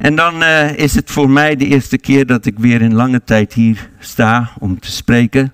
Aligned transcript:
En 0.00 0.14
dan 0.14 0.42
uh, 0.42 0.76
is 0.76 0.94
het 0.94 1.10
voor 1.10 1.30
mij 1.30 1.56
de 1.56 1.66
eerste 1.66 1.98
keer 1.98 2.26
dat 2.26 2.46
ik 2.46 2.58
weer 2.58 2.82
in 2.82 2.94
lange 2.94 3.24
tijd 3.24 3.52
hier 3.52 3.90
sta 3.98 4.50
om 4.58 4.78
te 4.80 4.90
spreken. 4.90 5.52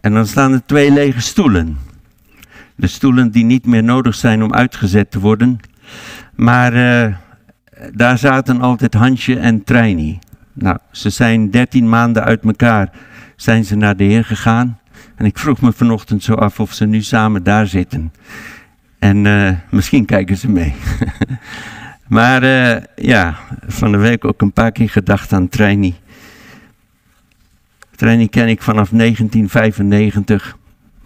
En 0.00 0.12
dan 0.12 0.26
staan 0.26 0.52
er 0.52 0.62
twee 0.66 0.90
lege 0.90 1.20
stoelen. 1.20 1.78
De 2.74 2.86
stoelen 2.86 3.30
die 3.30 3.44
niet 3.44 3.66
meer 3.66 3.84
nodig 3.84 4.14
zijn 4.14 4.42
om 4.42 4.54
uitgezet 4.54 5.10
te 5.10 5.20
worden. 5.20 5.58
Maar 6.34 6.74
uh, 6.74 7.14
daar 7.94 8.18
zaten 8.18 8.60
altijd 8.60 8.94
Hansje 8.94 9.38
en 9.38 9.64
Treini. 9.64 10.18
Nou, 10.52 10.78
ze 10.90 11.10
zijn 11.10 11.50
dertien 11.50 11.88
maanden 11.88 12.24
uit 12.24 12.44
elkaar, 12.44 12.90
zijn 13.36 13.64
ze 13.64 13.76
naar 13.76 13.96
de 13.96 14.04
Heer 14.04 14.24
gegaan. 14.24 14.78
En 15.16 15.24
ik 15.24 15.38
vroeg 15.38 15.60
me 15.60 15.72
vanochtend 15.72 16.22
zo 16.22 16.34
af 16.34 16.60
of 16.60 16.72
ze 16.72 16.86
nu 16.86 17.02
samen 17.02 17.42
daar 17.42 17.66
zitten. 17.66 18.12
En 18.98 19.24
uh, 19.24 19.50
misschien 19.70 20.04
kijken 20.04 20.36
ze 20.36 20.50
mee. 20.50 20.74
maar 22.08 22.42
uh, 22.42 22.76
ja, 22.96 23.34
van 23.66 23.92
de 23.92 23.98
week 23.98 24.24
ook 24.24 24.42
een 24.42 24.52
paar 24.52 24.72
keer 24.72 24.90
gedacht 24.90 25.32
aan 25.32 25.48
Treini. 25.48 25.94
Treini 27.96 28.28
ken 28.28 28.48
ik 28.48 28.62
vanaf 28.62 28.88
1995. 28.90 30.56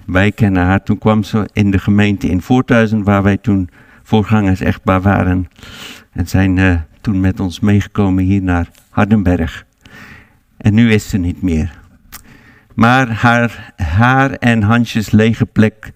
Wij 0.07 0.33
kennen 0.33 0.65
haar. 0.65 0.83
Toen 0.83 0.99
kwam 0.99 1.23
ze 1.23 1.49
in 1.53 1.71
de 1.71 1.79
gemeente 1.79 2.29
in 2.29 2.43
Voorthuizen, 2.43 3.03
waar 3.03 3.23
wij 3.23 3.37
toen 3.37 3.69
voorgangers 4.03 4.61
echtbaar 4.61 5.01
waren. 5.01 5.49
En 6.13 6.29
zijn 6.29 6.57
uh, 6.57 6.75
toen 7.01 7.21
met 7.21 7.41
ons 7.41 7.61
meegekomen 7.61 8.25
hier 8.25 8.43
naar 8.43 8.69
Hardenberg. 8.91 9.67
En 10.57 10.75
nu 10.75 10.93
is 10.93 11.09
ze 11.09 11.19
niet 11.19 11.43
meer. 11.43 11.81
Maar 12.75 13.11
haar, 13.11 13.73
haar 13.77 14.31
en 14.31 14.63
Hansjes 14.63 15.11
lege 15.11 15.47
plek. 15.47 15.93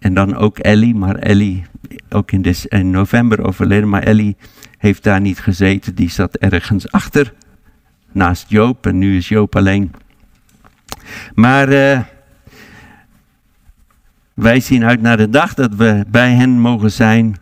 En 0.00 0.14
dan 0.14 0.36
ook 0.36 0.58
Ellie, 0.58 0.94
maar 0.94 1.14
Ellie 1.14 1.64
ook 2.08 2.32
in, 2.32 2.90
november 2.90 3.46
overleden. 3.46 3.88
Maar 3.88 4.02
Ellie 4.02 4.36
heeft 4.78 5.02
daar 5.02 5.20
niet 5.20 5.40
gezeten. 5.40 5.94
Die 5.94 6.10
zat 6.10 6.36
ergens 6.36 6.92
achter. 6.92 7.32
Naast 8.12 8.50
Joop. 8.50 8.86
En 8.86 8.98
nu 8.98 9.16
is 9.16 9.28
Joop 9.28 9.56
alleen. 9.56 9.92
Maar 11.34 11.68
uh, 11.72 12.00
wij 14.34 14.60
zien 14.60 14.84
uit 14.84 15.00
naar 15.00 15.16
de 15.16 15.28
dag 15.28 15.54
dat 15.54 15.74
we 15.74 16.04
bij 16.08 16.32
hen 16.32 16.50
mogen 16.50 16.92
zijn. 16.92 17.36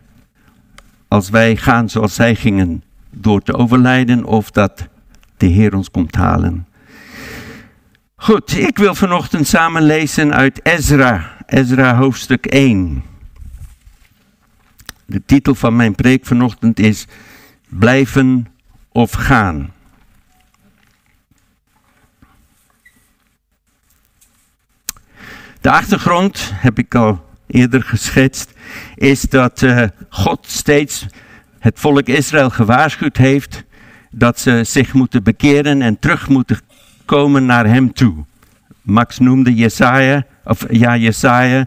Als 1.08 1.30
wij 1.30 1.56
gaan 1.56 1.88
zoals 1.88 2.14
zij 2.14 2.34
gingen 2.34 2.82
door 3.10 3.42
te 3.42 3.54
overlijden 3.54 4.24
of 4.24 4.50
dat 4.50 4.88
de 5.36 5.46
Heer 5.46 5.74
ons 5.74 5.90
komt 5.90 6.14
halen. 6.14 6.66
Goed, 8.16 8.56
ik 8.56 8.78
wil 8.78 8.94
vanochtend 8.94 9.46
samen 9.46 9.82
lezen 9.82 10.34
uit 10.34 10.60
Ezra, 10.64 11.36
Ezra 11.48 11.96
hoofdstuk 11.96 12.46
1. 12.46 13.02
De 15.04 15.22
titel 15.24 15.54
van 15.54 15.76
mijn 15.76 15.94
preek 15.94 16.26
vanochtend 16.26 16.78
is 16.78 17.06
Blijven 17.68 18.46
of 18.88 19.12
gaan. 19.12 19.72
De 25.60 25.70
achtergrond, 25.70 26.50
heb 26.54 26.78
ik 26.78 26.94
al 26.94 27.24
eerder 27.46 27.82
geschetst, 27.82 28.52
is 28.94 29.20
dat 29.20 29.62
uh, 29.62 29.84
God 30.08 30.46
steeds 30.46 31.06
het 31.58 31.78
volk 31.78 32.06
Israël 32.06 32.50
gewaarschuwd 32.50 33.16
heeft 33.16 33.64
dat 34.10 34.40
ze 34.40 34.64
zich 34.64 34.92
moeten 34.92 35.22
bekeren 35.22 35.82
en 35.82 35.98
terug 35.98 36.28
moeten 36.28 36.60
komen 37.04 37.46
naar 37.46 37.66
hem 37.66 37.92
toe. 37.92 38.24
Max 38.88 39.18
noemde 39.18 39.54
Jesaja, 39.54 40.24
of 40.44 40.66
ja, 40.70 40.96
Jesaja. 40.96 41.66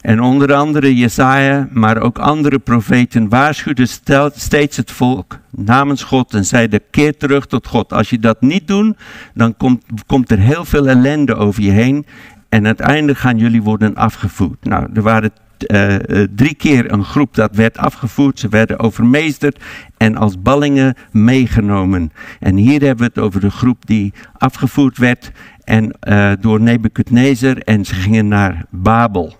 En 0.00 0.20
onder 0.20 0.54
andere 0.54 0.96
Jesaja, 0.96 1.68
maar 1.70 1.98
ook 2.00 2.18
andere 2.18 2.58
profeten 2.58 3.28
waarschuwden 3.28 3.88
steeds 4.34 4.76
het 4.76 4.90
volk 4.90 5.38
namens 5.50 6.02
God 6.02 6.34
en 6.34 6.44
zeiden 6.44 6.80
keer 6.90 7.16
terug 7.16 7.46
tot 7.46 7.66
God. 7.66 7.92
Als 7.92 8.10
je 8.10 8.18
dat 8.18 8.40
niet 8.40 8.68
doet, 8.68 8.96
dan 9.34 9.56
komt, 9.56 9.84
komt 10.06 10.30
er 10.30 10.38
heel 10.38 10.64
veel 10.64 10.88
ellende 10.88 11.34
over 11.34 11.62
je 11.62 11.70
heen 11.70 12.06
en 12.48 12.66
uiteindelijk 12.66 13.18
gaan 13.18 13.38
jullie 13.38 13.62
worden 13.62 13.94
afgevoerd. 13.94 14.64
Nou, 14.64 14.88
er 14.94 15.02
waren 15.02 15.30
uh, 15.58 15.96
drie 16.34 16.54
keer 16.54 16.92
een 16.92 17.04
groep 17.04 17.34
dat 17.34 17.56
werd 17.56 17.78
afgevoerd. 17.78 18.38
Ze 18.38 18.48
werden 18.48 18.78
overmeesterd 18.78 19.62
en 19.96 20.16
als 20.16 20.42
ballingen 20.42 20.94
meegenomen. 21.10 22.12
En 22.40 22.56
hier 22.56 22.80
hebben 22.80 22.98
we 23.06 23.10
het 23.14 23.18
over 23.18 23.40
de 23.40 23.50
groep 23.50 23.86
die 23.86 24.12
afgevoerd 24.38 24.98
werd 24.98 25.32
en, 25.64 25.94
uh, 26.08 26.32
door 26.40 26.60
Nebuchadnezzar 26.60 27.56
en 27.56 27.84
ze 27.84 27.94
gingen 27.94 28.28
naar 28.28 28.64
Babel. 28.70 29.36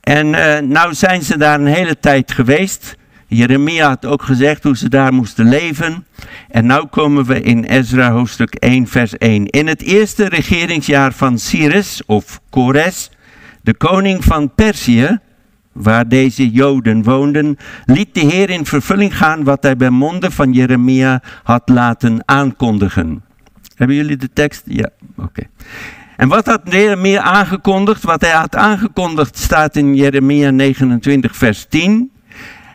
En 0.00 0.26
uh, 0.26 0.58
nou 0.58 0.94
zijn 0.94 1.22
ze 1.22 1.38
daar 1.38 1.60
een 1.60 1.66
hele 1.66 1.98
tijd 1.98 2.32
geweest. 2.32 2.96
Jeremia 3.26 3.88
had 3.88 4.06
ook 4.06 4.22
gezegd 4.22 4.62
hoe 4.62 4.76
ze 4.76 4.88
daar 4.88 5.12
moesten 5.12 5.48
leven. 5.48 6.06
En 6.48 6.66
nu 6.66 6.84
komen 6.90 7.24
we 7.24 7.40
in 7.40 7.64
Ezra 7.64 8.10
hoofdstuk 8.10 8.54
1 8.54 8.86
vers 8.86 9.18
1. 9.18 9.46
In 9.46 9.66
het 9.66 9.82
eerste 9.82 10.28
regeringsjaar 10.28 11.12
van 11.12 11.38
Cyrus 11.38 12.02
of 12.06 12.40
Kores 12.50 13.10
de 13.62 13.74
koning 13.74 14.24
van 14.24 14.54
Perzië, 14.54 15.18
waar 15.72 16.08
deze 16.08 16.50
Joden 16.50 17.02
woonden, 17.02 17.56
liet 17.84 18.14
de 18.14 18.20
Heer 18.20 18.50
in 18.50 18.66
vervulling 18.66 19.16
gaan 19.16 19.44
wat 19.44 19.62
hij 19.62 19.76
bij 19.76 19.90
monden 19.90 20.32
van 20.32 20.52
Jeremia 20.52 21.22
had 21.42 21.68
laten 21.68 22.22
aankondigen. 22.24 23.22
Hebben 23.80 23.96
jullie 23.96 24.16
de 24.16 24.32
tekst? 24.32 24.62
Ja, 24.66 24.88
oké. 25.16 25.42
En 26.16 26.28
wat 26.28 26.46
had 26.46 26.60
Jeremia 26.64 27.20
aangekondigd? 27.20 28.02
Wat 28.02 28.20
hij 28.20 28.30
had 28.30 28.56
aangekondigd 28.56 29.38
staat 29.38 29.76
in 29.76 29.94
Jeremia 29.94 30.50
29, 30.50 31.36
vers 31.36 31.66
10. 31.68 32.10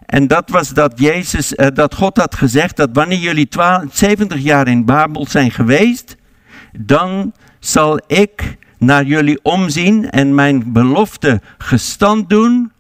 En 0.06 0.28
dat 0.28 0.50
was 0.50 0.70
dat, 0.70 1.00
Jezus, 1.00 1.56
eh, 1.56 1.68
dat 1.74 1.96
God 1.96 2.18
had 2.18 2.36
gezegd 2.36 2.78
dat 2.78 2.90
wanneer 2.94 3.18
jullie 3.18 3.48
12, 3.48 3.84
70 3.92 4.40
jaar 4.40 4.68
in 4.68 4.86
Babel 4.86 5.26
zijn 5.28 5.52
geweest, 5.52 6.16
dan 6.78 7.34
zal 7.60 8.00
ik 8.08 8.58
naar 8.78 9.04
jullie 9.04 9.40
omzien 9.44 10.10
en 10.10 10.36
mijn 10.36 10.72
belofte 10.72 11.42
gestand 11.58 12.30
doen 12.30 12.72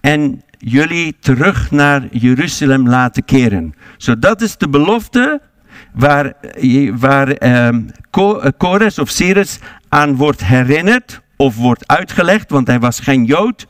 en 0.00 0.42
jullie 0.58 1.16
terug 1.20 1.70
naar 1.70 2.02
Jeruzalem 2.10 2.88
laten 2.88 3.24
keren. 3.24 3.74
Zo 3.96 4.18
dat 4.18 4.40
is 4.40 4.56
de 4.56 4.68
belofte 4.68 5.40
waar, 5.92 6.32
waar 6.98 7.28
eh, 7.28 7.76
Kores 8.56 8.98
of 8.98 9.08
Cyrus 9.08 9.58
aan 9.88 10.16
wordt 10.16 10.44
herinnerd 10.44 11.20
of 11.36 11.56
wordt 11.56 11.88
uitgelegd, 11.88 12.50
want 12.50 12.66
hij 12.66 12.78
was 12.80 13.00
geen 13.00 13.24
Jood. 13.24 13.66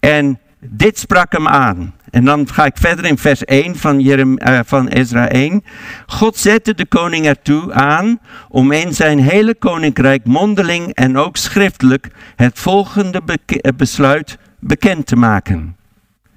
En 0.00 0.38
dit 0.60 0.98
sprak 0.98 1.32
hem 1.32 1.48
aan. 1.48 1.94
En 2.10 2.24
dan 2.24 2.48
ga 2.48 2.64
ik 2.64 2.76
verder 2.76 3.04
in 3.04 3.18
vers 3.18 3.44
1 3.44 3.76
van, 3.76 4.00
Jerem, 4.00 4.38
uh, 4.38 4.60
van 4.64 4.88
Ezra 4.88 5.28
1. 5.28 5.64
God 6.06 6.36
zette 6.36 6.74
de 6.74 6.86
koning 6.86 7.26
ertoe 7.26 7.72
aan 7.72 8.18
om 8.48 8.72
in 8.72 8.94
zijn 8.94 9.18
hele 9.18 9.54
koninkrijk 9.54 10.24
mondeling 10.24 10.94
en 10.94 11.16
ook 11.16 11.36
schriftelijk 11.36 12.08
het 12.36 12.58
volgende 12.58 13.22
eh, 13.46 13.72
besluit 13.76 14.38
bekend 14.58 15.06
te 15.06 15.16
maken. 15.16 15.76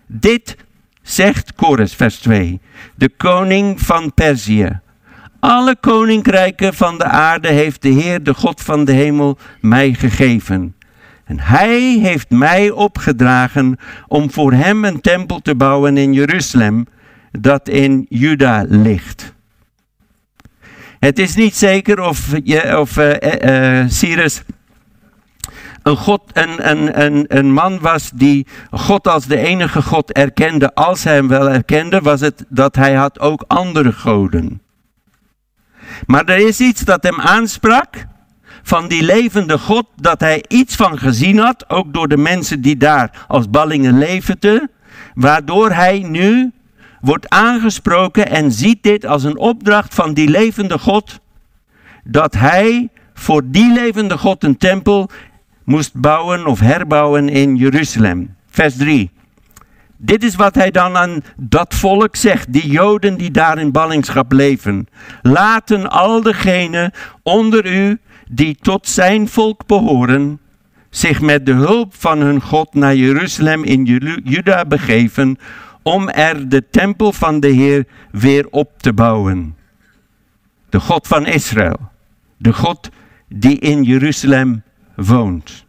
Dit 0.05 0.55
zegt 1.01 1.55
Kores, 1.55 1.93
vers 1.93 2.15
2, 2.19 2.61
de 2.95 3.09
koning 3.09 3.81
van 3.81 4.13
Perzië. 4.13 4.79
Alle 5.39 5.75
koninkrijken 5.79 6.73
van 6.73 6.97
de 6.97 7.03
aarde 7.03 7.47
heeft 7.47 7.81
de 7.81 7.89
Heer, 7.89 8.23
de 8.23 8.33
God 8.33 8.61
van 8.61 8.85
de 8.85 8.91
hemel, 8.91 9.37
mij 9.61 9.93
gegeven. 9.93 10.75
En 11.25 11.39
hij 11.39 11.97
heeft 12.01 12.29
mij 12.29 12.69
opgedragen 12.71 13.77
om 14.07 14.31
voor 14.31 14.53
hem 14.53 14.85
een 14.85 15.01
tempel 15.01 15.39
te 15.39 15.55
bouwen 15.55 15.97
in 15.97 16.13
Jeruzalem, 16.13 16.85
dat 17.31 17.69
in 17.69 18.05
Juda 18.09 18.65
ligt. 18.67 19.33
Het 20.99 21.19
is 21.19 21.35
niet 21.35 21.55
zeker 21.55 22.01
of, 22.01 22.33
je, 22.43 22.79
of 22.79 22.97
uh, 22.97 23.13
uh, 23.83 23.89
Cyrus 23.89 24.41
een, 25.83 25.97
God, 25.97 26.21
een 27.27 27.51
man 27.51 27.79
was 27.79 28.11
die 28.13 28.47
God 28.71 29.07
als 29.07 29.25
de 29.25 29.37
enige 29.37 29.81
God 29.81 30.11
erkende. 30.11 30.73
Als 30.73 31.03
hij 31.03 31.13
hem 31.13 31.27
wel 31.27 31.49
erkende, 31.49 31.99
was 31.99 32.19
het 32.21 32.45
dat 32.49 32.75
hij 32.75 32.93
had 32.93 33.19
ook 33.19 33.43
andere 33.47 33.91
goden. 33.91 34.61
Maar 36.05 36.25
er 36.25 36.47
is 36.47 36.59
iets 36.59 36.81
dat 36.81 37.03
hem 37.03 37.19
aansprak 37.19 38.05
van 38.63 38.87
die 38.87 39.03
levende 39.03 39.57
God, 39.57 39.85
dat 39.95 40.19
hij 40.19 40.43
iets 40.47 40.75
van 40.75 40.99
gezien 40.99 41.37
had, 41.37 41.69
ook 41.69 41.93
door 41.93 42.07
de 42.07 42.17
mensen 42.17 42.61
die 42.61 42.77
daar 42.77 43.25
als 43.27 43.49
ballingen 43.49 43.97
leefden, 43.97 44.71
waardoor 45.13 45.71
hij 45.71 45.99
nu 45.99 46.51
wordt 47.01 47.29
aangesproken 47.29 48.29
en 48.29 48.51
ziet 48.51 48.83
dit 48.83 49.05
als 49.05 49.23
een 49.23 49.37
opdracht 49.37 49.95
van 49.95 50.13
die 50.13 50.29
levende 50.29 50.79
God, 50.79 51.19
dat 52.03 52.33
hij 52.33 52.89
voor 53.13 53.41
die 53.45 53.73
levende 53.73 54.17
God 54.17 54.43
een 54.43 54.57
tempel 54.57 55.09
moest 55.63 55.93
bouwen 55.93 56.45
of 56.45 56.59
herbouwen 56.59 57.29
in 57.29 57.55
Jeruzalem. 57.55 58.35
Vers 58.49 58.77
3. 58.77 59.11
Dit 59.97 60.23
is 60.23 60.35
wat 60.35 60.55
hij 60.55 60.71
dan 60.71 60.97
aan 60.97 61.21
dat 61.35 61.73
volk 61.73 62.15
zegt, 62.15 62.53
die 62.53 62.69
Joden 62.69 63.17
die 63.17 63.31
daar 63.31 63.57
in 63.57 63.71
ballingschap 63.71 64.31
leven. 64.31 64.87
Laten 65.21 65.89
al 65.89 66.21
degenen 66.21 66.91
onder 67.23 67.65
u 67.65 67.99
die 68.29 68.55
tot 68.61 68.87
zijn 68.87 69.27
volk 69.27 69.65
behoren, 69.65 70.39
zich 70.89 71.21
met 71.21 71.45
de 71.45 71.53
hulp 71.53 71.95
van 71.95 72.19
hun 72.19 72.41
God 72.41 72.73
naar 72.73 72.95
Jeruzalem 72.95 73.63
in 73.63 73.83
Juda 74.23 74.65
begeven, 74.65 75.37
om 75.81 76.09
er 76.09 76.49
de 76.49 76.69
tempel 76.69 77.13
van 77.13 77.39
de 77.39 77.47
Heer 77.47 77.87
weer 78.11 78.47
op 78.49 78.71
te 78.77 78.93
bouwen. 78.93 79.55
De 80.69 80.79
God 80.79 81.07
van 81.07 81.25
Israël, 81.25 81.79
de 82.37 82.53
God 82.53 82.89
die 83.27 83.59
in 83.59 83.83
Jeruzalem 83.83 84.63
woont. 84.95 85.65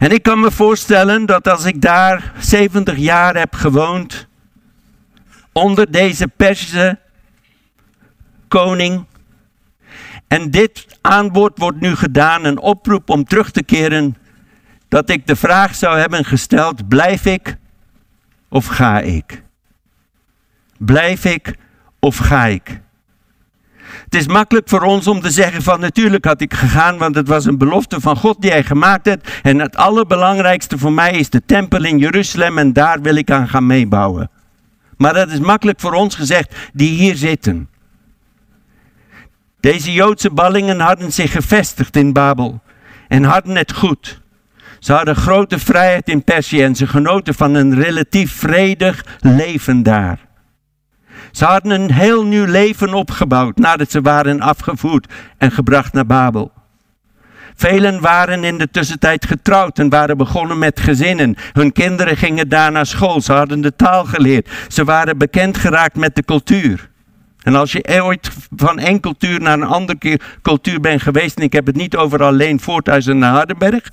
En 0.00 0.10
ik 0.10 0.22
kan 0.22 0.40
me 0.40 0.50
voorstellen 0.50 1.26
dat 1.26 1.48
als 1.48 1.64
ik 1.64 1.80
daar 1.80 2.32
70 2.38 2.96
jaar 2.96 3.36
heb 3.36 3.54
gewoond, 3.54 4.26
onder 5.52 5.90
deze 5.90 6.28
Persische 6.28 6.98
koning, 8.48 9.04
en 10.28 10.50
dit 10.50 10.86
aanbod 11.00 11.58
wordt 11.58 11.80
nu 11.80 11.96
gedaan, 11.96 12.44
een 12.44 12.58
oproep 12.58 13.10
om 13.10 13.24
terug 13.24 13.50
te 13.50 13.62
keren, 13.62 14.16
dat 14.88 15.10
ik 15.10 15.26
de 15.26 15.36
vraag 15.36 15.74
zou 15.74 15.98
hebben 15.98 16.24
gesteld, 16.24 16.88
blijf 16.88 17.24
ik 17.24 17.56
of 18.48 18.66
ga 18.66 19.00
ik? 19.00 19.42
Blijf 20.78 21.24
ik 21.24 21.54
of 21.98 22.16
ga 22.16 22.46
ik? 22.46 22.80
Het 24.04 24.14
is 24.14 24.26
makkelijk 24.26 24.68
voor 24.68 24.82
ons 24.82 25.06
om 25.06 25.20
te 25.20 25.30
zeggen 25.30 25.62
van 25.62 25.80
natuurlijk 25.80 26.24
had 26.24 26.40
ik 26.40 26.54
gegaan, 26.54 26.98
want 26.98 27.14
het 27.14 27.28
was 27.28 27.44
een 27.44 27.58
belofte 27.58 28.00
van 28.00 28.16
God 28.16 28.40
die 28.40 28.50
hij 28.50 28.64
gemaakt 28.64 29.06
heeft. 29.06 29.30
En 29.42 29.58
het 29.58 29.76
allerbelangrijkste 29.76 30.78
voor 30.78 30.92
mij 30.92 31.12
is 31.12 31.30
de 31.30 31.42
tempel 31.46 31.84
in 31.84 31.98
Jeruzalem 31.98 32.58
en 32.58 32.72
daar 32.72 33.00
wil 33.00 33.14
ik 33.14 33.30
aan 33.30 33.48
gaan 33.48 33.66
meebouwen. 33.66 34.30
Maar 34.96 35.14
dat 35.14 35.30
is 35.30 35.38
makkelijk 35.38 35.80
voor 35.80 35.92
ons 35.92 36.14
gezegd 36.14 36.54
die 36.72 36.90
hier 36.90 37.16
zitten. 37.16 37.68
Deze 39.60 39.92
Joodse 39.92 40.30
ballingen 40.30 40.80
hadden 40.80 41.12
zich 41.12 41.32
gevestigd 41.32 41.96
in 41.96 42.12
Babel 42.12 42.60
en 43.08 43.24
hadden 43.24 43.56
het 43.56 43.72
goed. 43.72 44.20
Ze 44.78 44.92
hadden 44.92 45.16
grote 45.16 45.58
vrijheid 45.58 46.08
in 46.08 46.24
Perzië 46.24 46.62
en 46.62 46.74
ze 46.74 46.86
genoten 46.86 47.34
van 47.34 47.54
een 47.54 47.74
relatief 47.74 48.32
vredig 48.32 49.04
leven 49.20 49.82
daar. 49.82 50.28
Ze 51.30 51.44
hadden 51.44 51.80
een 51.80 51.92
heel 51.92 52.24
nieuw 52.24 52.44
leven 52.44 52.94
opgebouwd 52.94 53.56
nadat 53.56 53.90
ze 53.90 54.00
waren 54.00 54.40
afgevoerd 54.40 55.12
en 55.38 55.50
gebracht 55.50 55.92
naar 55.92 56.06
Babel. 56.06 56.52
Velen 57.54 58.00
waren 58.00 58.44
in 58.44 58.58
de 58.58 58.70
tussentijd 58.70 59.26
getrouwd 59.26 59.78
en 59.78 59.88
waren 59.88 60.16
begonnen 60.16 60.58
met 60.58 60.80
gezinnen. 60.80 61.36
Hun 61.52 61.72
kinderen 61.72 62.16
gingen 62.16 62.48
daar 62.48 62.72
naar 62.72 62.86
school. 62.86 63.20
Ze 63.20 63.32
hadden 63.32 63.60
de 63.60 63.76
taal 63.76 64.04
geleerd. 64.04 64.50
Ze 64.68 64.84
waren 64.84 65.18
bekend 65.18 65.58
geraakt 65.58 65.96
met 65.96 66.14
de 66.14 66.24
cultuur. 66.24 66.90
En 67.42 67.54
als 67.54 67.72
je 67.72 68.02
ooit 68.02 68.30
van 68.56 68.78
één 68.78 69.00
cultuur 69.00 69.40
naar 69.40 69.52
een 69.52 69.64
andere 69.64 70.20
cultuur 70.42 70.80
bent 70.80 71.02
geweest, 71.02 71.36
en 71.36 71.42
ik 71.42 71.52
heb 71.52 71.66
het 71.66 71.76
niet 71.76 71.96
over 71.96 72.22
alleen 72.22 72.60
Voorthuis 72.60 73.06
en 73.06 73.18
naar 73.18 73.32
Hardenberg, 73.32 73.90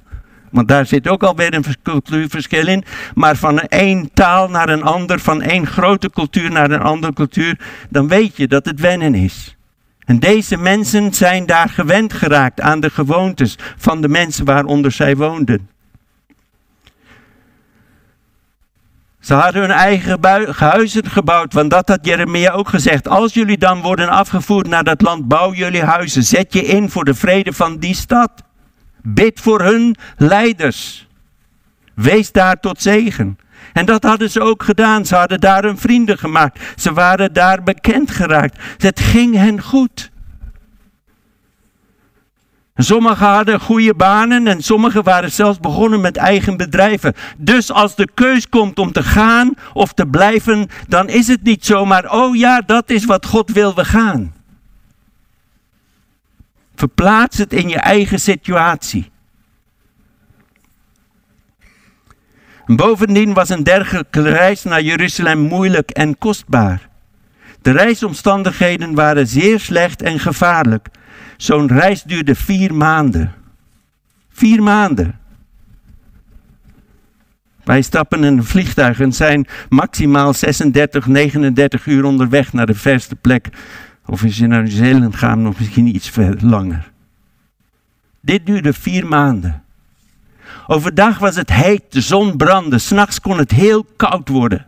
want 0.57 0.69
daar 0.69 0.85
zit 0.85 1.07
ook 1.07 1.23
alweer 1.23 1.53
een 1.53 1.65
cultuurverschil 1.83 2.67
in. 2.67 2.83
Maar 3.13 3.35
van 3.35 3.59
één 3.59 4.09
taal 4.13 4.49
naar 4.49 4.69
een 4.69 4.83
ander, 4.83 5.19
van 5.19 5.41
één 5.41 5.67
grote 5.67 6.09
cultuur 6.09 6.51
naar 6.51 6.71
een 6.71 6.81
andere 6.81 7.13
cultuur, 7.13 7.59
dan 7.89 8.07
weet 8.07 8.37
je 8.37 8.47
dat 8.47 8.65
het 8.65 8.79
wennen 8.79 9.15
is. 9.15 9.55
En 10.05 10.19
deze 10.19 10.57
mensen 10.57 11.13
zijn 11.13 11.45
daar 11.45 11.69
gewend 11.69 12.13
geraakt 12.13 12.61
aan 12.61 12.79
de 12.79 12.89
gewoontes 12.89 13.57
van 13.77 14.01
de 14.01 14.07
mensen 14.07 14.45
waaronder 14.45 14.91
zij 14.91 15.15
woonden. 15.15 15.69
Ze 19.19 19.33
hadden 19.33 19.61
hun 19.61 19.71
eigen 19.71 20.19
huizen 20.55 21.09
gebouwd, 21.09 21.53
want 21.53 21.69
dat 21.69 21.87
had 21.87 22.05
Jeremia 22.05 22.51
ook 22.51 22.69
gezegd. 22.69 23.07
Als 23.07 23.33
jullie 23.33 23.57
dan 23.57 23.81
worden 23.81 24.09
afgevoerd 24.09 24.67
naar 24.67 24.83
dat 24.83 25.01
land, 25.01 25.27
bouw 25.27 25.53
jullie 25.53 25.83
huizen. 25.83 26.23
Zet 26.23 26.53
je 26.53 26.61
in 26.61 26.89
voor 26.89 27.05
de 27.05 27.13
vrede 27.13 27.53
van 27.53 27.77
die 27.77 27.95
stad. 27.95 28.46
Bid 29.13 29.39
voor 29.39 29.61
hun 29.61 29.95
leiders. 30.17 31.07
Wees 31.93 32.31
daar 32.31 32.59
tot 32.59 32.81
zegen. 32.81 33.37
En 33.73 33.85
dat 33.85 34.03
hadden 34.03 34.29
ze 34.29 34.41
ook 34.41 34.63
gedaan. 34.63 35.05
Ze 35.05 35.15
hadden 35.15 35.39
daar 35.39 35.63
hun 35.63 35.77
vrienden 35.77 36.17
gemaakt. 36.17 36.59
Ze 36.75 36.93
waren 36.93 37.33
daar 37.33 37.63
bekend 37.63 38.11
geraakt. 38.11 38.61
Het 38.77 38.99
ging 38.99 39.35
hen 39.35 39.61
goed. 39.61 40.11
Sommigen 42.75 43.27
hadden 43.27 43.59
goede 43.59 43.93
banen 43.93 44.47
en 44.47 44.63
sommigen 44.63 45.03
waren 45.03 45.31
zelfs 45.31 45.59
begonnen 45.59 46.01
met 46.01 46.17
eigen 46.17 46.57
bedrijven. 46.57 47.13
Dus 47.37 47.71
als 47.71 47.95
de 47.95 48.07
keus 48.13 48.49
komt 48.49 48.79
om 48.79 48.91
te 48.91 49.03
gaan 49.03 49.53
of 49.73 49.93
te 49.93 50.05
blijven, 50.05 50.67
dan 50.87 51.09
is 51.09 51.27
het 51.27 51.43
niet 51.43 51.65
zomaar, 51.65 52.11
oh 52.11 52.35
ja, 52.35 52.61
dat 52.61 52.89
is 52.89 53.05
wat 53.05 53.25
God 53.25 53.51
wil, 53.51 53.75
we 53.75 53.85
gaan. 53.85 54.36
Verplaats 56.77 57.37
het 57.37 57.53
in 57.53 57.69
je 57.69 57.79
eigen 57.79 58.19
situatie. 58.19 59.11
Bovendien 62.65 63.33
was 63.33 63.49
een 63.49 63.63
dergelijke 63.63 64.21
reis 64.21 64.63
naar 64.63 64.81
Jeruzalem 64.81 65.39
moeilijk 65.39 65.89
en 65.89 66.17
kostbaar. 66.17 66.89
De 67.61 67.71
reisomstandigheden 67.71 68.93
waren 68.93 69.27
zeer 69.27 69.59
slecht 69.59 70.01
en 70.01 70.19
gevaarlijk. 70.19 70.87
Zo'n 71.37 71.67
reis 71.67 72.03
duurde 72.03 72.35
vier 72.35 72.73
maanden. 72.73 73.33
Vier 74.29 74.63
maanden. 74.63 75.19
Wij 77.63 77.81
stappen 77.81 78.23
in 78.23 78.37
een 78.37 78.43
vliegtuig 78.43 78.99
en 78.99 79.13
zijn 79.13 79.47
maximaal 79.69 80.33
36, 80.33 81.07
39 81.07 81.85
uur 81.85 82.03
onderweg 82.03 82.53
naar 82.53 82.65
de 82.65 82.73
verste 82.73 83.15
plek. 83.15 83.47
Of 84.07 84.23
als 84.23 84.37
je 84.37 84.47
naar 84.47 84.63
Nieuw-Zeeland 84.63 85.15
gaat, 85.15 85.37
nog 85.37 85.59
misschien 85.59 85.95
iets 85.95 86.11
langer. 86.39 86.91
Dit 88.21 88.45
duurde 88.45 88.73
vier 88.73 89.07
maanden. 89.07 89.63
Overdag 90.67 91.17
was 91.19 91.35
het 91.35 91.53
heet, 91.53 91.83
de 91.89 92.01
zon 92.01 92.37
brandde. 92.37 92.77
S'nachts 92.77 93.21
kon 93.21 93.37
het 93.37 93.51
heel 93.51 93.85
koud 93.95 94.29
worden. 94.29 94.65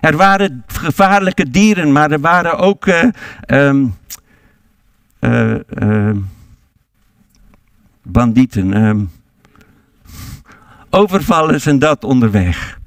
Er 0.00 0.16
waren 0.16 0.64
gevaarlijke 0.66 1.50
dieren, 1.50 1.92
maar 1.92 2.10
er 2.10 2.20
waren 2.20 2.58
ook 2.58 2.86
uh, 2.86 3.04
um, 3.46 3.94
uh, 5.20 6.10
bandieten, 8.02 8.72
ehm, 8.72 9.04
overvallers 10.90 11.66
en 11.66 11.78
dat 11.78 12.04
onderweg. 12.04 12.78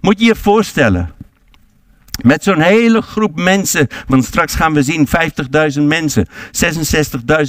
Moet 0.00 0.20
je 0.20 0.24
je 0.24 0.34
voorstellen, 0.34 1.10
met 2.22 2.42
zo'n 2.42 2.60
hele 2.60 3.00
groep 3.02 3.36
mensen, 3.36 3.86
want 4.06 4.24
straks 4.24 4.54
gaan 4.54 4.72
we 4.72 4.82
zien 4.82 5.06
50.000 5.76 5.82
mensen, 5.82 6.28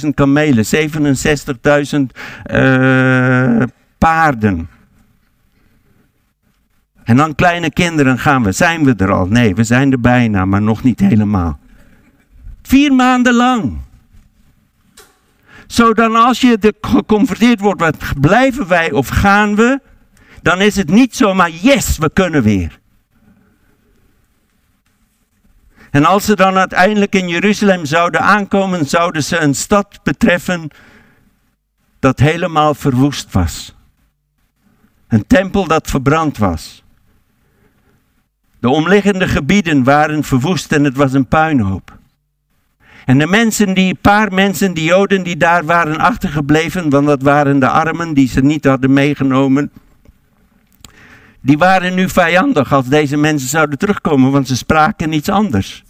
66.000 0.02 0.08
kamelen, 0.14 0.64
67.000 0.64 0.70
uh, 2.52 3.62
paarden. 3.98 4.68
En 7.04 7.16
dan 7.16 7.34
kleine 7.34 7.70
kinderen 7.70 8.18
gaan 8.18 8.42
we. 8.42 8.52
Zijn 8.52 8.84
we 8.84 8.94
er 8.96 9.12
al? 9.12 9.26
Nee, 9.26 9.54
we 9.54 9.64
zijn 9.64 9.92
er 9.92 10.00
bijna, 10.00 10.44
maar 10.44 10.62
nog 10.62 10.82
niet 10.82 11.00
helemaal. 11.00 11.58
Vier 12.62 12.92
maanden 12.92 13.34
lang. 13.34 13.78
Zodat 15.66 16.14
als 16.14 16.40
je 16.40 16.74
geconfronteerd 16.80 17.60
wordt 17.60 18.20
blijven 18.20 18.68
wij 18.68 18.92
of 18.92 19.08
gaan 19.08 19.56
we, 19.56 19.80
dan 20.42 20.60
is 20.60 20.76
het 20.76 20.88
niet 20.88 21.16
zomaar 21.16 21.50
yes, 21.50 21.98
we 21.98 22.10
kunnen 22.12 22.42
weer. 22.42 22.77
En 25.98 26.04
als 26.04 26.24
ze 26.24 26.36
dan 26.36 26.56
uiteindelijk 26.56 27.14
in 27.14 27.28
Jeruzalem 27.28 27.84
zouden 27.84 28.20
aankomen, 28.20 28.86
zouden 28.86 29.24
ze 29.24 29.38
een 29.38 29.54
stad 29.54 30.00
betreffen 30.02 30.70
dat 31.98 32.18
helemaal 32.18 32.74
verwoest 32.74 33.32
was. 33.32 33.74
Een 35.08 35.26
tempel 35.26 35.66
dat 35.66 35.90
verbrand 35.90 36.38
was. 36.38 36.82
De 38.60 38.68
omliggende 38.68 39.28
gebieden 39.28 39.84
waren 39.84 40.24
verwoest 40.24 40.72
en 40.72 40.84
het 40.84 40.96
was 40.96 41.12
een 41.12 41.26
puinhoop. 41.26 41.98
En 43.04 43.18
de 43.18 43.26
mensen, 43.26 43.74
die 43.74 43.94
paar 43.94 44.32
mensen, 44.32 44.74
die 44.74 44.84
Joden 44.84 45.22
die 45.22 45.36
daar 45.36 45.64
waren 45.64 45.98
achtergebleven, 45.98 46.90
want 46.90 47.06
dat 47.06 47.22
waren 47.22 47.58
de 47.58 47.68
armen 47.68 48.14
die 48.14 48.28
ze 48.28 48.40
niet 48.40 48.64
hadden 48.64 48.92
meegenomen, 48.92 49.70
die 51.40 51.58
waren 51.58 51.94
nu 51.94 52.08
vijandig 52.08 52.72
als 52.72 52.86
deze 52.86 53.16
mensen 53.16 53.48
zouden 53.48 53.78
terugkomen, 53.78 54.30
want 54.30 54.48
ze 54.48 54.56
spraken 54.56 55.12
iets 55.12 55.28
anders. 55.28 55.86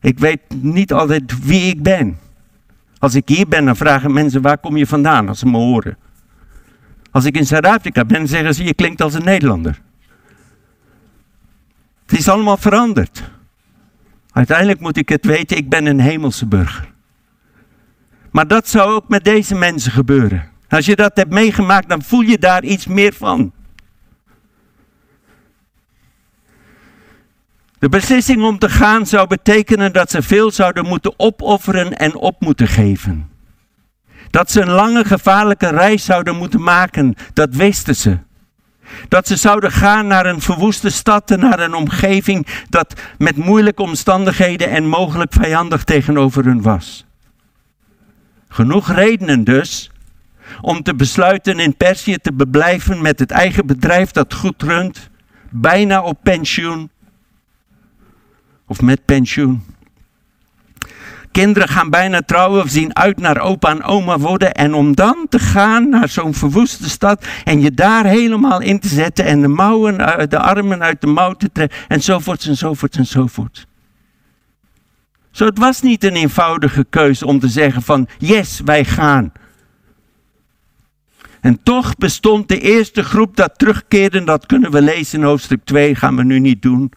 Ik 0.00 0.18
weet 0.18 0.40
niet 0.62 0.92
altijd 0.92 1.44
wie 1.44 1.70
ik 1.70 1.82
ben. 1.82 2.18
Als 2.98 3.14
ik 3.14 3.28
hier 3.28 3.48
ben, 3.48 3.64
dan 3.64 3.76
vragen 3.76 4.12
mensen 4.12 4.42
waar 4.42 4.58
kom 4.58 4.76
je 4.76 4.86
vandaan 4.86 5.28
als 5.28 5.38
ze 5.38 5.46
me 5.46 5.56
horen. 5.56 5.96
Als 7.10 7.24
ik 7.24 7.36
in 7.36 7.46
Zuid-Afrika 7.46 8.04
ben, 8.04 8.28
zeggen 8.28 8.54
ze 8.54 8.64
je 8.64 8.74
klinkt 8.74 9.02
als 9.02 9.14
een 9.14 9.24
Nederlander. 9.24 9.80
Het 12.06 12.18
is 12.18 12.28
allemaal 12.28 12.56
veranderd. 12.56 13.30
Uiteindelijk 14.32 14.80
moet 14.80 14.96
ik 14.96 15.08
het 15.08 15.24
weten, 15.24 15.56
ik 15.56 15.68
ben 15.68 15.86
een 15.86 16.00
hemelse 16.00 16.46
burger. 16.46 16.88
Maar 18.30 18.46
dat 18.46 18.68
zou 18.68 18.92
ook 18.94 19.08
met 19.08 19.24
deze 19.24 19.54
mensen 19.54 19.92
gebeuren. 19.92 20.48
Als 20.68 20.86
je 20.86 20.96
dat 20.96 21.16
hebt 21.16 21.32
meegemaakt, 21.32 21.88
dan 21.88 22.02
voel 22.02 22.20
je 22.20 22.38
daar 22.38 22.64
iets 22.64 22.86
meer 22.86 23.12
van. 23.12 23.52
De 27.78 27.88
beslissing 27.88 28.42
om 28.42 28.58
te 28.58 28.68
gaan 28.68 29.06
zou 29.06 29.26
betekenen 29.26 29.92
dat 29.92 30.10
ze 30.10 30.22
veel 30.22 30.50
zouden 30.50 30.86
moeten 30.86 31.14
opofferen 31.16 31.96
en 31.96 32.14
op 32.14 32.40
moeten 32.40 32.68
geven. 32.68 33.30
Dat 34.30 34.50
ze 34.50 34.60
een 34.60 34.70
lange 34.70 35.04
gevaarlijke 35.04 35.68
reis 35.68 36.04
zouden 36.04 36.36
moeten 36.36 36.62
maken, 36.62 37.14
dat 37.32 37.54
wisten 37.54 37.96
ze. 37.96 38.18
Dat 39.08 39.26
ze 39.26 39.36
zouden 39.36 39.72
gaan 39.72 40.06
naar 40.06 40.26
een 40.26 40.40
verwoeste 40.40 40.90
stad 40.90 41.30
en 41.30 41.40
naar 41.40 41.60
een 41.60 41.74
omgeving 41.74 42.46
dat 42.68 43.00
met 43.18 43.36
moeilijke 43.36 43.82
omstandigheden 43.82 44.70
en 44.70 44.88
mogelijk 44.88 45.32
vijandig 45.32 45.84
tegenover 45.84 46.44
hun 46.44 46.62
was. 46.62 47.06
Genoeg 48.48 48.92
redenen 48.92 49.44
dus 49.44 49.90
om 50.60 50.82
te 50.82 50.94
besluiten 50.94 51.58
in 51.58 51.76
Perzië 51.76 52.16
te 52.16 52.32
beblijven 52.32 53.02
met 53.02 53.18
het 53.18 53.30
eigen 53.30 53.66
bedrijf 53.66 54.10
dat 54.10 54.34
goed 54.34 54.62
runt, 54.62 55.10
bijna 55.50 56.02
op 56.02 56.18
pensioen 56.22 56.90
of 58.68 58.80
met 58.80 59.04
pensioen. 59.04 59.62
Kinderen 61.32 61.68
gaan 61.68 61.90
bijna 61.90 62.20
trouwen 62.20 62.62
of 62.62 62.68
zien 62.68 62.96
uit 62.96 63.18
naar 63.18 63.40
opa 63.40 63.70
en 63.70 63.82
oma 63.82 64.18
worden. 64.18 64.54
En 64.54 64.74
om 64.74 64.94
dan 64.94 65.26
te 65.28 65.38
gaan 65.38 65.88
naar 65.88 66.08
zo'n 66.08 66.34
verwoeste 66.34 66.88
stad 66.88 67.26
en 67.44 67.60
je 67.60 67.72
daar 67.72 68.04
helemaal 68.04 68.60
in 68.60 68.80
te 68.80 68.88
zetten 68.88 69.24
en 69.24 69.40
de 69.40 69.48
mouwen, 69.48 69.98
eh, 69.98 70.26
de 70.28 70.38
armen 70.38 70.82
uit 70.82 71.00
de 71.00 71.06
mouw 71.06 71.32
te 71.32 71.52
trekken 71.52 71.78
enzovoorts 71.88 72.46
enzovoorts 72.46 72.96
enzovoorts. 72.96 73.66
Zo, 75.30 75.44
het 75.44 75.58
was 75.58 75.82
niet 75.82 76.04
een 76.04 76.16
eenvoudige 76.16 76.86
keuze 76.90 77.26
om 77.26 77.38
te 77.38 77.48
zeggen 77.48 77.82
van 77.82 78.08
yes, 78.18 78.60
wij 78.64 78.84
gaan. 78.84 79.32
En 81.40 81.62
toch 81.62 81.96
bestond 81.96 82.48
de 82.48 82.60
eerste 82.60 83.02
groep 83.02 83.36
dat 83.36 83.58
terugkeerde, 83.58 84.24
dat 84.24 84.46
kunnen 84.46 84.70
we 84.70 84.82
lezen 84.82 85.18
in 85.18 85.24
hoofdstuk 85.24 85.64
2, 85.64 85.94
gaan 85.94 86.16
we 86.16 86.24
nu 86.24 86.38
niet 86.38 86.62
doen 86.62 86.92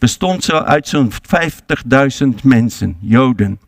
bestond 0.00 0.44
zo 0.44 0.56
uit 0.56 0.88
zo'n 0.88 1.12
50.000 1.12 2.28
mensen, 2.42 2.96
Joden. 3.00 3.60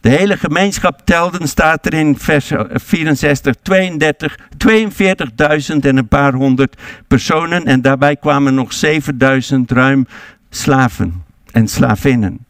De 0.00 0.08
hele 0.08 0.36
gemeenschap 0.36 1.00
telde, 1.04 1.46
staat 1.46 1.86
er 1.86 1.94
in 1.94 2.18
vers 2.18 2.52
64, 2.72 3.54
32, 3.62 4.38
42.000 4.66 5.76
en 5.80 5.96
een 5.96 6.08
paar 6.08 6.34
honderd 6.34 6.80
personen. 7.08 7.64
En 7.64 7.82
daarbij 7.82 8.16
kwamen 8.16 8.54
nog 8.54 8.70
7.000 9.52 9.58
ruim 9.66 10.06
slaven 10.50 11.24
en 11.50 11.68
slavinnen. 11.68 12.46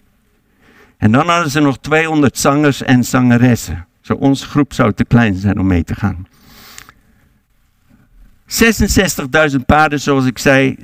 En 0.99 1.13
dan 1.13 1.29
hadden 1.29 1.51
ze 1.51 1.61
nog 1.61 1.79
200 1.79 2.39
zangers 2.39 2.83
en 2.83 3.05
zangeressen. 3.05 3.87
Zo 4.01 4.13
onze 4.13 4.47
groep 4.47 4.73
zou 4.73 4.93
te 4.93 5.05
klein 5.05 5.35
zijn 5.35 5.59
om 5.59 5.67
mee 5.67 5.85
te 5.85 5.95
gaan. 5.95 6.27
66.000 8.47 9.65
paarden, 9.67 10.01
zoals 10.01 10.27
ik 10.27 10.39
zei, 10.39 10.77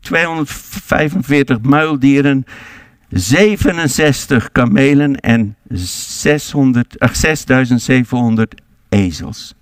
245 0.00 1.60
muildieren, 1.60 2.44
67 3.08 4.52
kamelen 4.52 5.20
en 5.20 5.56
600, 5.68 6.96
6700 7.12 8.62
ezels. 8.88 9.54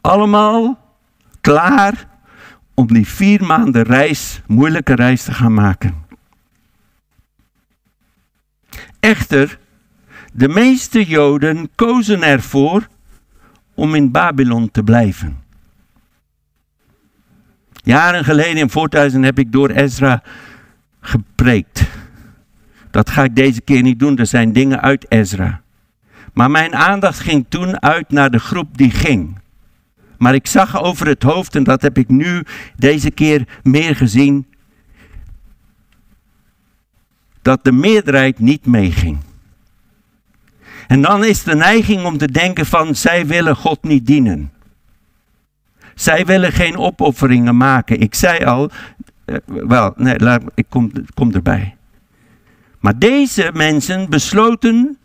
Allemaal 0.00 0.78
klaar 1.40 2.08
om 2.74 2.86
die 2.86 3.06
vier 3.06 3.44
maanden 3.44 3.82
reis, 3.82 4.40
moeilijke 4.46 4.94
reis 4.94 5.22
te 5.22 5.32
gaan 5.32 5.54
maken. 5.54 5.94
Echter, 9.00 9.58
de 10.32 10.48
meeste 10.48 11.04
Joden 11.04 11.70
kozen 11.74 12.22
ervoor 12.22 12.88
om 13.74 13.94
in 13.94 14.10
Babylon 14.10 14.70
te 14.70 14.82
blijven. 14.82 15.46
Jaren 17.88 18.24
geleden 18.24 18.56
in 18.56 18.70
Voorthuizen 18.70 19.22
heb 19.22 19.38
ik 19.38 19.52
door 19.52 19.70
Ezra 19.70 20.22
gepreekt. 21.00 21.82
Dat 22.90 23.10
ga 23.10 23.24
ik 23.24 23.36
deze 23.36 23.60
keer 23.60 23.82
niet 23.82 23.98
doen, 23.98 24.18
er 24.18 24.26
zijn 24.26 24.52
dingen 24.52 24.80
uit 24.80 25.10
Ezra. 25.10 25.60
Maar 26.32 26.50
mijn 26.50 26.74
aandacht 26.74 27.20
ging 27.20 27.46
toen 27.48 27.82
uit 27.82 28.10
naar 28.10 28.30
de 28.30 28.38
groep 28.38 28.78
die 28.78 28.90
ging. 28.90 29.38
Maar 30.18 30.34
ik 30.34 30.46
zag 30.46 30.82
over 30.82 31.06
het 31.06 31.22
hoofd, 31.22 31.54
en 31.54 31.64
dat 31.64 31.82
heb 31.82 31.98
ik 31.98 32.08
nu 32.08 32.42
deze 32.76 33.10
keer 33.10 33.48
meer 33.62 33.96
gezien, 33.96 34.46
dat 37.42 37.64
de 37.64 37.72
meerderheid 37.72 38.38
niet 38.38 38.66
meeging. 38.66 39.18
En 40.86 41.02
dan 41.02 41.24
is 41.24 41.42
de 41.42 41.54
neiging 41.54 42.04
om 42.04 42.18
te 42.18 42.30
denken 42.30 42.66
van 42.66 42.94
zij 42.94 43.26
willen 43.26 43.56
God 43.56 43.82
niet 43.82 44.06
dienen. 44.06 44.52
Zij 45.98 46.24
willen 46.24 46.52
geen 46.52 46.76
opofferingen 46.76 47.56
maken. 47.56 48.00
Ik 48.00 48.14
zei 48.14 48.44
al, 48.44 48.70
uh, 49.26 49.36
wel, 49.46 49.92
nee, 49.96 50.18
laat, 50.18 50.42
ik 50.54 50.66
kom, 50.68 50.92
kom 51.14 51.32
erbij. 51.32 51.76
Maar 52.80 52.98
deze 52.98 53.50
mensen 53.52 54.10
besloten, 54.10 54.98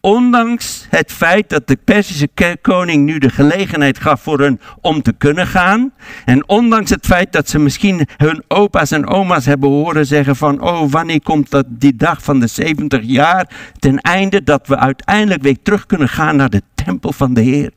ondanks 0.00 0.86
het 0.90 1.12
feit 1.12 1.48
dat 1.48 1.66
de 1.66 1.78
Persische 1.84 2.28
koning 2.62 3.04
nu 3.04 3.18
de 3.18 3.30
gelegenheid 3.30 3.98
gaf 3.98 4.22
voor 4.22 4.40
hen 4.40 4.60
om 4.80 5.02
te 5.02 5.12
kunnen 5.12 5.46
gaan, 5.46 5.92
en 6.24 6.48
ondanks 6.48 6.90
het 6.90 7.06
feit 7.06 7.32
dat 7.32 7.48
ze 7.48 7.58
misschien 7.58 8.06
hun 8.16 8.42
opa's 8.48 8.90
en 8.90 9.06
oma's 9.06 9.46
hebben 9.46 9.68
horen 9.68 10.06
zeggen 10.06 10.36
van, 10.36 10.60
oh, 10.60 10.90
wanneer 10.90 11.22
komt 11.22 11.50
dat 11.50 11.64
die 11.68 11.96
dag 11.96 12.22
van 12.22 12.40
de 12.40 12.46
70 12.46 13.00
jaar 13.02 13.72
ten 13.78 13.98
einde 13.98 14.42
dat 14.42 14.66
we 14.66 14.76
uiteindelijk 14.76 15.42
weer 15.42 15.58
terug 15.62 15.86
kunnen 15.86 16.08
gaan 16.08 16.36
naar 16.36 16.50
de 16.50 16.62
tempel 16.74 17.12
van 17.12 17.34
de 17.34 17.40
Heer 17.40 17.70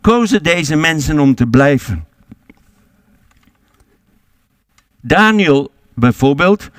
kozen 0.00 0.42
deze 0.42 0.76
mensen 0.76 1.18
om 1.18 1.34
te 1.34 1.46
blijven. 1.46 2.06
Daniel 5.00 5.72
bijvoorbeeld 5.94 6.70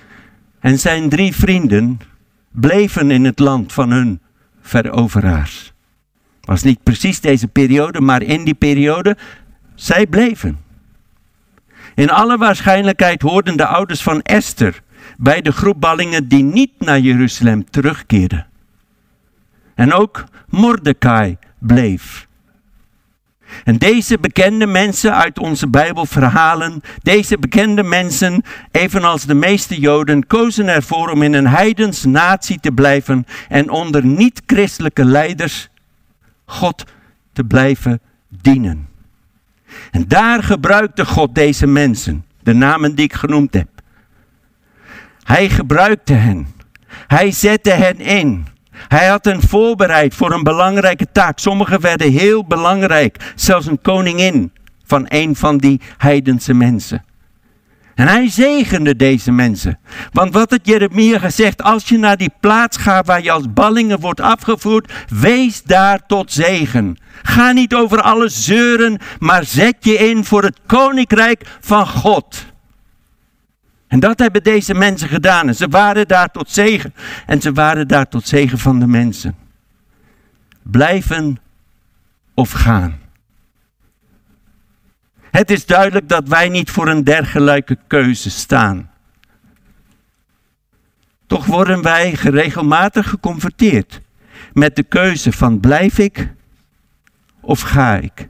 en 0.59 0.79
zijn 0.79 1.09
drie 1.09 1.35
vrienden 1.35 1.99
bleven 2.51 3.11
in 3.11 3.25
het 3.25 3.39
land 3.39 3.73
van 3.73 3.91
hun 3.91 4.21
veroveraars. 4.61 5.73
Was 6.41 6.63
niet 6.63 6.83
precies 6.83 7.21
deze 7.21 7.47
periode, 7.47 8.01
maar 8.01 8.21
in 8.21 8.43
die 8.43 8.53
periode, 8.53 9.17
zij 9.75 10.07
bleven. 10.07 10.59
In 11.95 12.09
alle 12.09 12.37
waarschijnlijkheid 12.37 13.21
hoorden 13.21 13.57
de 13.57 13.65
ouders 13.65 14.03
van 14.03 14.21
Esther 14.21 14.81
bij 15.17 15.41
de 15.41 15.51
groep 15.51 15.81
ballingen 15.81 16.27
die 16.27 16.43
niet 16.43 16.71
naar 16.77 16.99
Jeruzalem 16.99 17.69
terugkeerden. 17.69 18.47
En 19.75 19.93
ook 19.93 20.23
Mordecai 20.49 21.37
bleef. 21.57 22.27
En 23.63 23.77
deze 23.77 24.19
bekende 24.19 24.65
mensen 24.65 25.15
uit 25.15 25.39
onze 25.39 25.67
Bijbelverhalen, 25.67 26.81
deze 27.01 27.37
bekende 27.37 27.83
mensen, 27.83 28.43
evenals 28.71 29.25
de 29.25 29.33
meeste 29.33 29.79
Joden, 29.79 30.27
kozen 30.27 30.67
ervoor 30.67 31.09
om 31.09 31.21
in 31.21 31.33
een 31.33 31.47
heidens 31.47 32.03
natie 32.03 32.59
te 32.59 32.71
blijven 32.71 33.25
en 33.47 33.69
onder 33.69 34.05
niet-christelijke 34.05 35.05
leiders 35.05 35.69
God 36.45 36.83
te 37.33 37.43
blijven 37.43 38.01
dienen. 38.41 38.87
En 39.91 40.07
daar 40.07 40.43
gebruikte 40.43 41.05
God 41.05 41.35
deze 41.35 41.67
mensen, 41.67 42.25
de 42.43 42.53
namen 42.53 42.95
die 42.95 43.05
ik 43.05 43.13
genoemd 43.13 43.53
heb. 43.53 43.67
Hij 45.23 45.49
gebruikte 45.49 46.13
hen. 46.13 46.47
Hij 47.07 47.31
zette 47.31 47.71
hen 47.71 47.99
in. 47.99 48.47
Hij 48.87 49.07
had 49.07 49.25
hen 49.25 49.41
voorbereid 49.41 50.15
voor 50.15 50.31
een 50.31 50.43
belangrijke 50.43 51.07
taak. 51.11 51.39
Sommigen 51.39 51.81
werden 51.81 52.11
heel 52.11 52.45
belangrijk, 52.45 53.33
zelfs 53.35 53.65
een 53.65 53.81
koningin 53.81 54.51
van 54.85 55.05
een 55.07 55.35
van 55.35 55.57
die 55.57 55.81
heidense 55.97 56.53
mensen. 56.53 57.03
En 57.99 58.07
hij 58.07 58.29
zegende 58.29 58.95
deze 58.95 59.31
mensen. 59.31 59.79
Want 60.11 60.33
wat 60.33 60.51
had 60.51 60.59
Jeremia 60.63 61.19
gezegd? 61.19 61.63
Als 61.63 61.89
je 61.89 61.97
naar 61.97 62.17
die 62.17 62.33
plaats 62.39 62.77
gaat 62.77 63.05
waar 63.05 63.23
je 63.23 63.31
als 63.31 63.53
ballingen 63.53 63.99
wordt 63.99 64.21
afgevoerd, 64.21 64.91
wees 65.09 65.63
daar 65.63 66.05
tot 66.07 66.31
zegen. 66.31 66.97
Ga 67.21 67.51
niet 67.51 67.75
over 67.75 68.01
alles 68.01 68.45
zeuren, 68.45 68.99
maar 69.19 69.45
zet 69.45 69.75
je 69.79 69.93
in 69.93 70.25
voor 70.25 70.43
het 70.43 70.59
koninkrijk 70.65 71.57
van 71.59 71.87
God. 71.87 72.45
En 73.89 73.99
dat 73.99 74.19
hebben 74.19 74.43
deze 74.43 74.73
mensen 74.73 75.07
gedaan. 75.07 75.47
En 75.47 75.55
ze 75.55 75.67
waren 75.67 76.07
daar 76.07 76.31
tot 76.31 76.49
zegen. 76.49 76.93
En 77.25 77.41
ze 77.41 77.51
waren 77.51 77.87
daar 77.87 78.07
tot 78.07 78.27
zegen 78.27 78.57
van 78.57 78.79
de 78.79 78.87
mensen. 78.87 79.35
Blijven 80.61 81.39
of 82.33 82.51
gaan. 82.51 82.99
Het 85.31 85.51
is 85.51 85.65
duidelijk 85.65 86.09
dat 86.09 86.27
wij 86.27 86.49
niet 86.49 86.71
voor 86.71 86.87
een 86.87 87.03
dergelijke 87.03 87.77
keuze 87.87 88.29
staan. 88.29 88.91
Toch 91.27 91.45
worden 91.45 91.81
wij 91.81 92.15
geregelmatig 92.15 93.09
geconfronteerd 93.09 94.01
met 94.53 94.75
de 94.75 94.83
keuze 94.83 95.31
van 95.31 95.59
blijf 95.59 95.97
ik 95.97 96.33
of 97.39 97.61
ga 97.61 97.95
ik? 97.95 98.29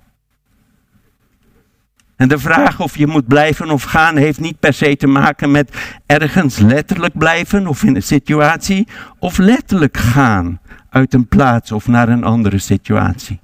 En 2.20 2.28
de 2.28 2.40
vraag 2.40 2.80
of 2.80 2.98
je 2.98 3.08
moet 3.08 3.28
blijven 3.28 3.70
of 3.70 3.84
gaan 3.84 4.18
heeft 4.18 4.40
niet 4.40 4.60
per 4.60 4.74
se 4.74 4.96
te 4.96 5.08
maken 5.08 5.52
met 5.52 5.98
ergens 6.06 6.58
letterlijk 6.58 7.18
blijven 7.18 7.68
of 7.68 7.84
in 7.84 7.96
een 7.96 8.04
situatie, 8.04 8.88
of 9.20 9.38
letterlijk 9.38 9.98
gaan 9.98 10.60
uit 10.90 11.14
een 11.14 11.28
plaats 11.28 11.72
of 11.72 11.88
naar 11.88 12.10
een 12.10 12.24
andere 12.24 12.58
situatie. 12.58 13.40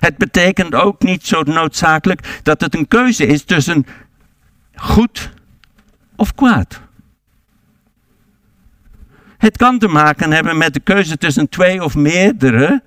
Het 0.00 0.16
betekent 0.16 0.74
ook 0.74 1.02
niet 1.02 1.26
zo 1.26 1.42
noodzakelijk 1.42 2.40
dat 2.42 2.60
het 2.60 2.74
een 2.74 2.88
keuze 2.88 3.26
is 3.26 3.44
tussen 3.44 3.86
goed 4.74 5.30
of 6.16 6.34
kwaad. 6.34 6.80
Het 9.38 9.56
kan 9.56 9.78
te 9.78 9.88
maken 9.88 10.32
hebben 10.32 10.58
met 10.58 10.74
de 10.74 10.80
keuze 10.80 11.18
tussen 11.18 11.48
twee 11.48 11.84
of 11.84 11.94
meerdere 11.94 12.82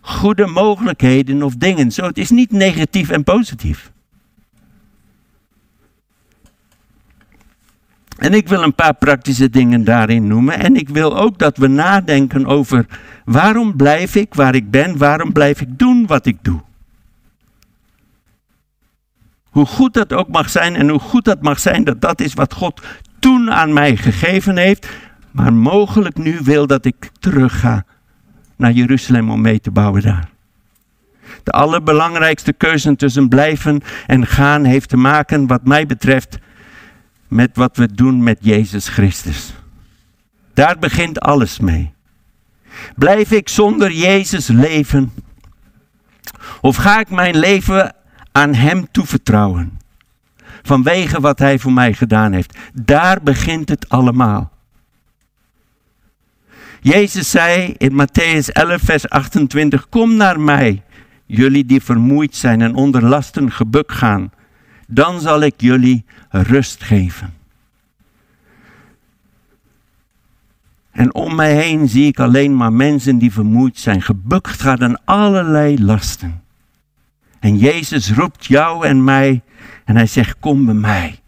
goede 0.00 0.46
mogelijkheden 0.46 1.42
of 1.42 1.54
dingen. 1.54 1.92
Zo, 1.92 2.04
het 2.04 2.18
is 2.18 2.30
niet 2.30 2.50
negatief 2.50 3.10
en 3.10 3.24
positief. 3.24 3.92
En 8.20 8.34
ik 8.34 8.48
wil 8.48 8.62
een 8.62 8.74
paar 8.74 8.94
praktische 8.94 9.50
dingen 9.50 9.84
daarin 9.84 10.26
noemen. 10.26 10.58
En 10.58 10.76
ik 10.76 10.88
wil 10.88 11.18
ook 11.18 11.38
dat 11.38 11.56
we 11.56 11.66
nadenken 11.66 12.46
over 12.46 12.86
waarom 13.24 13.76
blijf 13.76 14.14
ik 14.14 14.34
waar 14.34 14.54
ik 14.54 14.70
ben, 14.70 14.98
waarom 14.98 15.32
blijf 15.32 15.60
ik 15.60 15.78
doen 15.78 16.06
wat 16.06 16.26
ik 16.26 16.36
doe. 16.42 16.60
Hoe 19.50 19.66
goed 19.66 19.94
dat 19.94 20.12
ook 20.12 20.28
mag 20.28 20.50
zijn 20.50 20.76
en 20.76 20.88
hoe 20.88 20.98
goed 20.98 21.24
dat 21.24 21.42
mag 21.42 21.60
zijn 21.60 21.84
dat 21.84 22.00
dat 22.00 22.20
is 22.20 22.34
wat 22.34 22.54
God 22.54 22.82
toen 23.18 23.50
aan 23.52 23.72
mij 23.72 23.96
gegeven 23.96 24.56
heeft, 24.56 24.88
maar 25.30 25.52
mogelijk 25.52 26.18
nu 26.18 26.38
wil 26.42 26.66
dat 26.66 26.84
ik 26.84 27.10
terug 27.18 27.60
ga 27.60 27.84
naar 28.60 28.72
Jeruzalem 28.72 29.30
om 29.30 29.40
mee 29.40 29.60
te 29.60 29.70
bouwen 29.70 30.02
daar. 30.02 30.28
De 31.42 31.50
allerbelangrijkste 31.50 32.52
keuze 32.52 32.96
tussen 32.96 33.28
blijven 33.28 33.80
en 34.06 34.26
gaan 34.26 34.64
heeft 34.64 34.88
te 34.88 34.96
maken, 34.96 35.46
wat 35.46 35.64
mij 35.64 35.86
betreft, 35.86 36.38
met 37.28 37.56
wat 37.56 37.76
we 37.76 37.94
doen 37.94 38.22
met 38.22 38.38
Jezus 38.40 38.88
Christus. 38.88 39.52
Daar 40.54 40.78
begint 40.78 41.20
alles 41.20 41.58
mee. 41.58 41.92
Blijf 42.96 43.30
ik 43.30 43.48
zonder 43.48 43.92
Jezus 43.92 44.46
leven? 44.46 45.12
Of 46.60 46.76
ga 46.76 47.00
ik 47.00 47.10
mijn 47.10 47.36
leven 47.36 47.94
aan 48.32 48.54
Hem 48.54 48.86
toevertrouwen? 48.90 49.78
Vanwege 50.62 51.20
wat 51.20 51.38
Hij 51.38 51.58
voor 51.58 51.72
mij 51.72 51.92
gedaan 51.92 52.32
heeft. 52.32 52.58
Daar 52.74 53.22
begint 53.22 53.68
het 53.68 53.88
allemaal. 53.88 54.52
Jezus 56.82 57.30
zei 57.30 57.74
in 57.78 57.92
Matthäus 57.92 58.48
11, 58.52 58.82
vers 58.82 59.08
28: 59.08 59.88
Kom 59.88 60.16
naar 60.16 60.40
mij, 60.40 60.82
jullie 61.26 61.64
die 61.64 61.80
vermoeid 61.80 62.34
zijn 62.36 62.60
en 62.60 62.74
onder 62.74 63.04
lasten 63.04 63.52
gebuk 63.52 63.92
gaan. 63.92 64.32
Dan 64.86 65.20
zal 65.20 65.40
ik 65.40 65.54
jullie 65.56 66.04
rust 66.30 66.82
geven. 66.82 67.34
En 70.90 71.14
om 71.14 71.34
mij 71.34 71.54
heen 71.54 71.88
zie 71.88 72.06
ik 72.06 72.18
alleen 72.18 72.56
maar 72.56 72.72
mensen 72.72 73.18
die 73.18 73.32
vermoeid 73.32 73.78
zijn, 73.78 74.02
gebukt 74.02 74.60
gaan 74.60 74.82
aan 74.82 75.04
allerlei 75.04 75.84
lasten. 75.84 76.42
En 77.40 77.56
Jezus 77.56 78.12
roept 78.12 78.46
jou 78.46 78.86
en 78.86 79.04
mij 79.04 79.42
en 79.84 79.96
hij 79.96 80.06
zegt: 80.06 80.36
Kom 80.38 80.64
bij 80.64 80.74
mij. 80.74 81.19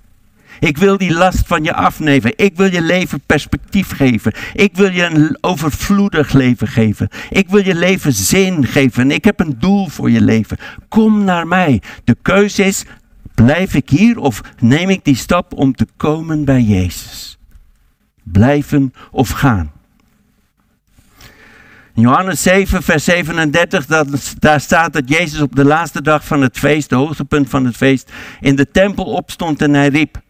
Ik 0.62 0.76
wil 0.76 0.96
die 0.96 1.12
last 1.12 1.46
van 1.46 1.64
je 1.64 1.74
afnemen. 1.74 2.32
Ik 2.36 2.56
wil 2.56 2.72
je 2.72 2.82
leven 2.82 3.20
perspectief 3.26 3.90
geven. 3.90 4.32
Ik 4.52 4.76
wil 4.76 4.90
je 4.90 5.04
een 5.04 5.38
overvloedig 5.40 6.32
leven 6.32 6.68
geven. 6.68 7.08
Ik 7.30 7.48
wil 7.48 7.64
je 7.64 7.74
leven 7.74 8.12
zin 8.12 8.66
geven. 8.66 9.10
Ik 9.10 9.24
heb 9.24 9.40
een 9.40 9.58
doel 9.58 9.88
voor 9.88 10.10
je 10.10 10.20
leven. 10.20 10.58
Kom 10.88 11.24
naar 11.24 11.46
mij. 11.46 11.82
De 12.04 12.16
keuze 12.22 12.64
is: 12.64 12.84
blijf 13.34 13.74
ik 13.74 13.90
hier 13.90 14.18
of 14.18 14.40
neem 14.58 14.90
ik 14.90 15.04
die 15.04 15.16
stap 15.16 15.52
om 15.52 15.74
te 15.74 15.86
komen 15.96 16.44
bij 16.44 16.60
Jezus? 16.60 17.38
Blijven 18.22 18.92
of 19.10 19.30
gaan? 19.30 19.72
Johannes 21.94 22.42
7, 22.42 22.82
vers 22.82 23.04
37, 23.04 23.86
dat, 23.86 24.34
daar 24.38 24.60
staat 24.60 24.92
dat 24.92 25.08
Jezus 25.08 25.40
op 25.40 25.56
de 25.56 25.64
laatste 25.64 26.02
dag 26.02 26.26
van 26.26 26.42
het 26.42 26.58
feest, 26.58 26.88
de 26.88 26.96
hoogtepunt 26.96 27.48
van 27.48 27.64
het 27.64 27.76
feest, 27.76 28.12
in 28.40 28.56
de 28.56 28.70
tempel 28.70 29.04
opstond 29.04 29.62
en 29.62 29.74
hij 29.74 29.88
riep: 29.88 30.20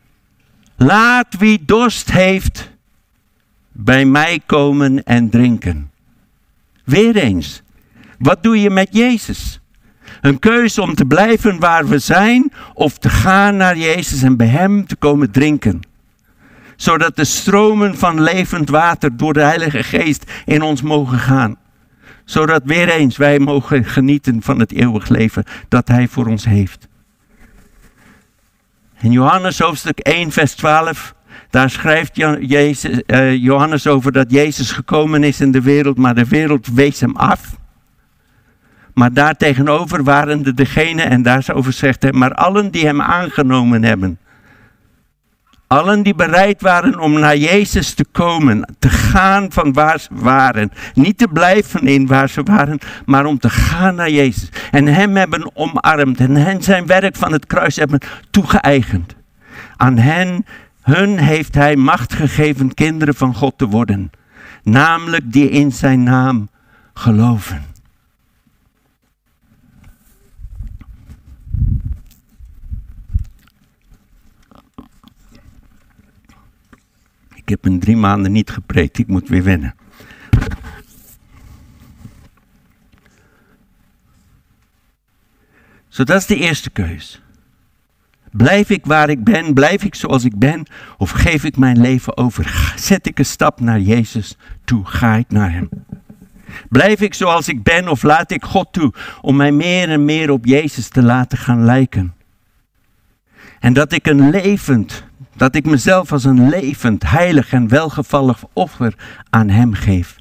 Laat 0.82 1.36
wie 1.38 1.62
dorst 1.64 2.10
heeft 2.10 2.70
bij 3.72 4.04
mij 4.04 4.40
komen 4.46 5.04
en 5.04 5.30
drinken. 5.30 5.90
Weer 6.84 7.16
eens, 7.16 7.62
wat 8.18 8.42
doe 8.42 8.60
je 8.60 8.70
met 8.70 8.88
Jezus? 8.90 9.60
Een 10.20 10.38
keuze 10.38 10.82
om 10.82 10.94
te 10.94 11.04
blijven 11.04 11.58
waar 11.58 11.88
we 11.88 11.98
zijn 11.98 12.52
of 12.74 12.98
te 12.98 13.08
gaan 13.08 13.56
naar 13.56 13.76
Jezus 13.76 14.22
en 14.22 14.36
bij 14.36 14.46
Hem 14.46 14.86
te 14.86 14.96
komen 14.96 15.30
drinken. 15.30 15.80
Zodat 16.76 17.16
de 17.16 17.24
stromen 17.24 17.98
van 17.98 18.22
levend 18.22 18.68
water 18.68 19.16
door 19.16 19.32
de 19.32 19.42
Heilige 19.42 19.82
Geest 19.82 20.30
in 20.44 20.62
ons 20.62 20.82
mogen 20.82 21.18
gaan. 21.18 21.56
Zodat 22.24 22.62
weer 22.64 22.88
eens 22.88 23.16
wij 23.16 23.38
mogen 23.38 23.84
genieten 23.84 24.42
van 24.42 24.58
het 24.58 24.72
eeuwig 24.72 25.08
leven 25.08 25.44
dat 25.68 25.88
Hij 25.88 26.08
voor 26.08 26.26
ons 26.26 26.44
heeft. 26.44 26.90
In 29.02 29.12
Johannes 29.12 29.58
hoofdstuk 29.58 29.98
1, 29.98 30.30
vers 30.32 30.54
12, 30.54 31.14
daar 31.50 31.70
schrijft 31.70 32.16
Jezus, 32.40 33.02
uh, 33.06 33.34
Johannes 33.34 33.86
over 33.86 34.12
dat 34.12 34.30
Jezus 34.30 34.70
gekomen 34.70 35.24
is 35.24 35.40
in 35.40 35.52
de 35.52 35.60
wereld, 35.60 35.98
maar 35.98 36.14
de 36.14 36.24
wereld 36.24 36.66
wees 36.66 37.00
hem 37.00 37.16
af. 37.16 37.56
Maar 38.94 39.12
daartegenover 39.12 40.02
waren 40.04 40.44
er 40.44 40.54
degenen, 40.54 41.10
en 41.10 41.22
daarover 41.22 41.72
zegt 41.72 42.02
hij, 42.02 42.12
maar 42.12 42.34
allen 42.34 42.70
die 42.70 42.86
hem 42.86 43.00
aangenomen 43.00 43.84
hebben. 43.84 44.18
Allen 45.72 46.02
die 46.02 46.14
bereid 46.14 46.60
waren 46.60 46.98
om 46.98 47.18
naar 47.18 47.36
Jezus 47.36 47.94
te 47.94 48.04
komen, 48.12 48.74
te 48.78 48.88
gaan 48.88 49.52
van 49.52 49.72
waar 49.72 50.00
ze 50.00 50.08
waren. 50.10 50.72
Niet 50.94 51.18
te 51.18 51.28
blijven 51.28 51.86
in 51.86 52.06
waar 52.06 52.28
ze 52.28 52.42
waren, 52.42 52.78
maar 53.06 53.24
om 53.24 53.38
te 53.38 53.50
gaan 53.50 53.94
naar 53.94 54.10
Jezus. 54.10 54.48
En 54.70 54.86
hem 54.86 55.16
hebben 55.16 55.56
omarmd 55.56 56.20
en 56.20 56.36
hen 56.36 56.62
zijn 56.62 56.86
werk 56.86 57.16
van 57.16 57.32
het 57.32 57.46
kruis 57.46 57.76
hebben 57.76 58.00
toegeëigend. 58.30 59.14
Aan 59.76 59.98
hen, 59.98 60.46
hun 60.82 61.18
heeft 61.18 61.54
hij 61.54 61.76
macht 61.76 62.14
gegeven 62.14 62.74
kinderen 62.74 63.14
van 63.14 63.34
God 63.34 63.58
te 63.58 63.66
worden. 63.66 64.10
Namelijk 64.62 65.32
die 65.32 65.50
in 65.50 65.72
zijn 65.72 66.02
naam 66.02 66.48
geloven. 66.94 67.71
Ik 77.42 77.48
heb 77.48 77.64
een 77.64 77.80
drie 77.80 77.96
maanden 77.96 78.32
niet 78.32 78.50
gepreekt, 78.50 78.98
ik 78.98 79.06
moet 79.06 79.28
weer 79.28 79.42
wennen. 79.42 79.74
Zo, 85.88 86.04
dat 86.04 86.20
is 86.20 86.26
de 86.26 86.36
eerste 86.36 86.70
keus. 86.70 87.22
Blijf 88.30 88.70
ik 88.70 88.86
waar 88.86 89.08
ik 89.08 89.24
ben? 89.24 89.54
Blijf 89.54 89.84
ik 89.84 89.94
zoals 89.94 90.24
ik 90.24 90.38
ben? 90.38 90.66
Of 90.98 91.10
geef 91.10 91.44
ik 91.44 91.56
mijn 91.56 91.80
leven 91.80 92.16
over? 92.16 92.72
Zet 92.76 93.06
ik 93.06 93.18
een 93.18 93.24
stap 93.24 93.60
naar 93.60 93.80
Jezus 93.80 94.36
toe? 94.64 94.86
Ga 94.86 95.14
ik 95.14 95.28
naar 95.28 95.52
Hem? 95.52 95.68
Blijf 96.68 97.00
ik 97.00 97.14
zoals 97.14 97.48
ik 97.48 97.62
ben 97.62 97.88
of 97.88 98.02
laat 98.02 98.30
ik 98.30 98.44
God 98.44 98.72
toe 98.72 98.92
om 99.20 99.36
mij 99.36 99.52
meer 99.52 99.88
en 99.88 100.04
meer 100.04 100.30
op 100.30 100.44
Jezus 100.44 100.88
te 100.88 101.02
laten 101.02 101.38
gaan 101.38 101.64
lijken? 101.64 102.14
En 103.60 103.72
dat 103.72 103.92
ik 103.92 104.06
een 104.06 104.30
levend, 104.30 105.04
dat 105.36 105.54
ik 105.54 105.66
mezelf 105.66 106.12
als 106.12 106.24
een 106.24 106.48
levend, 106.48 107.10
heilig 107.10 107.52
en 107.52 107.68
welgevallig 107.68 108.44
offer 108.52 108.94
aan 109.30 109.48
Hem 109.48 109.72
geef. 109.72 110.16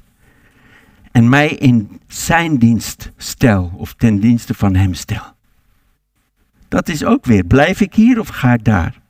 En 1.12 1.28
mij 1.28 1.48
in 1.48 2.00
Zijn 2.06 2.56
dienst 2.56 3.10
stel 3.16 3.72
of 3.76 3.94
ten 3.94 4.20
dienste 4.20 4.54
van 4.54 4.74
Hem 4.74 4.94
stel. 4.94 5.34
Dat 6.68 6.88
is 6.88 7.04
ook 7.04 7.24
weer, 7.24 7.44
blijf 7.44 7.80
ik 7.80 7.94
hier 7.94 8.20
of 8.20 8.28
ga 8.28 8.52
ik 8.52 8.64
daar? 8.64 9.00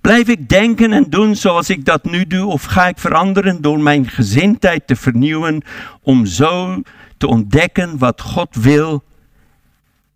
Blijf 0.00 0.28
ik 0.28 0.48
denken 0.48 0.92
en 0.92 1.10
doen 1.10 1.36
zoals 1.36 1.70
ik 1.70 1.84
dat 1.84 2.04
nu 2.04 2.26
doe 2.26 2.46
of 2.46 2.62
ga 2.62 2.88
ik 2.88 2.98
veranderen 2.98 3.62
door 3.62 3.80
mijn 3.80 4.08
gezindheid 4.08 4.86
te 4.86 4.96
vernieuwen 4.96 5.62
om 6.02 6.26
zo 6.26 6.82
te 7.16 7.26
ontdekken 7.26 7.98
wat 7.98 8.20
God 8.20 8.54
wil 8.54 9.04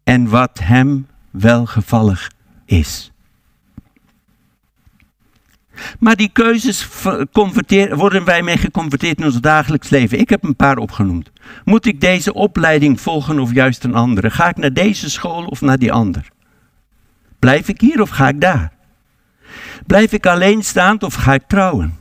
en 0.05 0.29
wat 0.29 0.59
Hem 0.63 1.07
welgevallig 1.31 2.31
is? 2.65 3.13
Maar 5.99 6.17
die 6.17 6.31
keuzes 6.33 6.89
worden 7.91 8.25
wij 8.25 8.43
mee 8.43 8.57
geconfronteerd 8.57 9.19
in 9.19 9.25
ons 9.25 9.41
dagelijks 9.41 9.89
leven. 9.89 10.19
Ik 10.19 10.29
heb 10.29 10.45
een 10.45 10.57
paar 10.57 10.79
opgenoemd. 10.79 11.31
Moet 11.65 11.87
ik 11.87 12.01
deze 12.01 12.35
opleiding 12.35 13.01
volgen 13.01 13.39
of 13.39 13.53
juist 13.53 13.85
een 13.85 13.95
andere? 13.95 14.31
Ga 14.31 14.49
ik 14.49 14.57
naar 14.57 14.73
deze 14.73 15.11
school 15.11 15.45
of 15.45 15.61
naar 15.61 15.79
die 15.79 15.93
ander? 15.93 16.29
Blijf 17.39 17.69
ik 17.69 17.81
hier 17.81 18.01
of 18.01 18.11
ga 18.11 18.29
ik 18.29 18.41
daar? 18.41 18.73
Blijf 19.87 20.13
ik 20.13 20.27
alleenstaand 20.27 21.03
of 21.03 21.15
ga 21.15 21.35
ik 21.35 21.45
trouwen? 21.47 21.99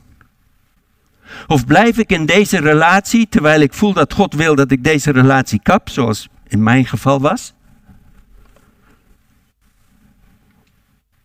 Of 1.46 1.66
blijf 1.66 1.98
ik 1.98 2.12
in 2.12 2.26
deze 2.26 2.60
relatie 2.60 3.28
terwijl 3.28 3.60
ik 3.60 3.72
voel 3.72 3.92
dat 3.92 4.12
God 4.12 4.34
wil 4.34 4.54
dat 4.54 4.70
ik 4.70 4.84
deze 4.84 5.10
relatie 5.10 5.60
kap, 5.62 5.88
zoals 5.88 6.28
in 6.46 6.62
mijn 6.62 6.86
geval 6.86 7.20
was? 7.20 7.54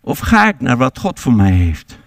Of 0.01 0.19
ga 0.19 0.47
ik 0.47 0.59
naar 0.59 0.77
wat 0.77 0.99
God 0.99 1.19
voor 1.19 1.33
mij 1.33 1.51
heeft? 1.51 1.97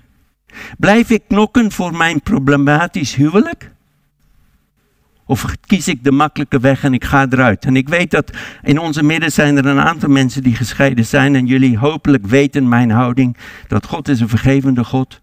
Blijf 0.78 1.10
ik 1.10 1.22
knokken 1.28 1.72
voor 1.72 1.96
mijn 1.96 2.22
problematisch 2.22 3.14
huwelijk? 3.14 3.70
Of 5.28 5.54
kies 5.66 5.88
ik 5.88 6.04
de 6.04 6.12
makkelijke 6.12 6.60
weg 6.60 6.84
en 6.84 6.94
ik 6.94 7.04
ga 7.04 7.26
eruit? 7.30 7.64
En 7.64 7.76
ik 7.76 7.88
weet 7.88 8.10
dat 8.10 8.30
in 8.62 8.78
onze 8.78 9.02
midden 9.02 9.32
zijn 9.32 9.56
er 9.56 9.66
een 9.66 9.80
aantal 9.80 10.08
mensen 10.08 10.42
die 10.42 10.54
gescheiden 10.54 11.04
zijn. 11.04 11.34
En 11.34 11.46
jullie 11.46 11.78
hopelijk 11.78 12.26
weten 12.26 12.68
mijn 12.68 12.90
houding. 12.90 13.36
Dat 13.68 13.86
God 13.86 14.08
is 14.08 14.20
een 14.20 14.28
vergevende 14.28 14.84
God. 14.84 15.20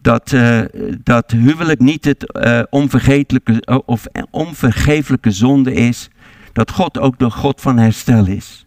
Dat, 0.00 0.32
uh, 0.32 0.60
dat 1.02 1.30
huwelijk 1.30 1.80
niet 1.80 2.04
het 2.04 2.40
uh, 2.44 2.62
onvergetelijke 2.70 3.82
of 3.86 4.06
onvergeeflijke 4.30 5.30
zonde 5.30 5.74
is. 5.74 6.08
dat 6.52 6.70
God 6.70 6.98
ook 6.98 7.18
de 7.18 7.30
God 7.30 7.60
van 7.60 7.78
herstel 7.78 8.26
is. 8.26 8.63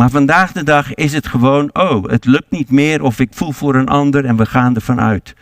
Maar 0.00 0.10
vandaag 0.10 0.52
de 0.52 0.62
dag 0.62 0.94
is 0.94 1.12
het 1.12 1.26
gewoon, 1.26 1.70
oh, 1.72 2.04
het 2.04 2.24
lukt 2.24 2.50
niet 2.50 2.70
meer 2.70 3.02
of 3.02 3.18
ik 3.18 3.28
voel 3.32 3.52
voor 3.52 3.74
een 3.74 3.88
ander 3.88 4.24
en 4.24 4.36
we 4.36 4.46
gaan 4.46 4.74
ervan 4.74 5.00
uit. 5.00 5.34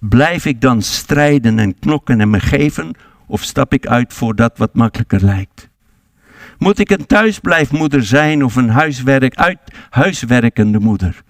Blijf 0.00 0.44
ik 0.44 0.60
dan 0.60 0.82
strijden 0.82 1.58
en 1.58 1.78
knokken 1.78 2.20
en 2.20 2.30
me 2.30 2.40
geven 2.40 2.96
of 3.26 3.42
stap 3.42 3.72
ik 3.72 3.86
uit 3.86 4.12
voor 4.12 4.34
dat 4.34 4.58
wat 4.58 4.74
makkelijker 4.74 5.24
lijkt? 5.24 5.68
Moet 6.58 6.78
ik 6.78 6.90
een 6.90 7.06
thuisblijfmoeder 7.06 8.04
zijn 8.04 8.44
of 8.44 8.56
een 8.56 8.70
huiswerk, 8.70 9.34
uit, 9.34 9.58
huiswerkende 9.90 10.78
moeder? 10.78 11.22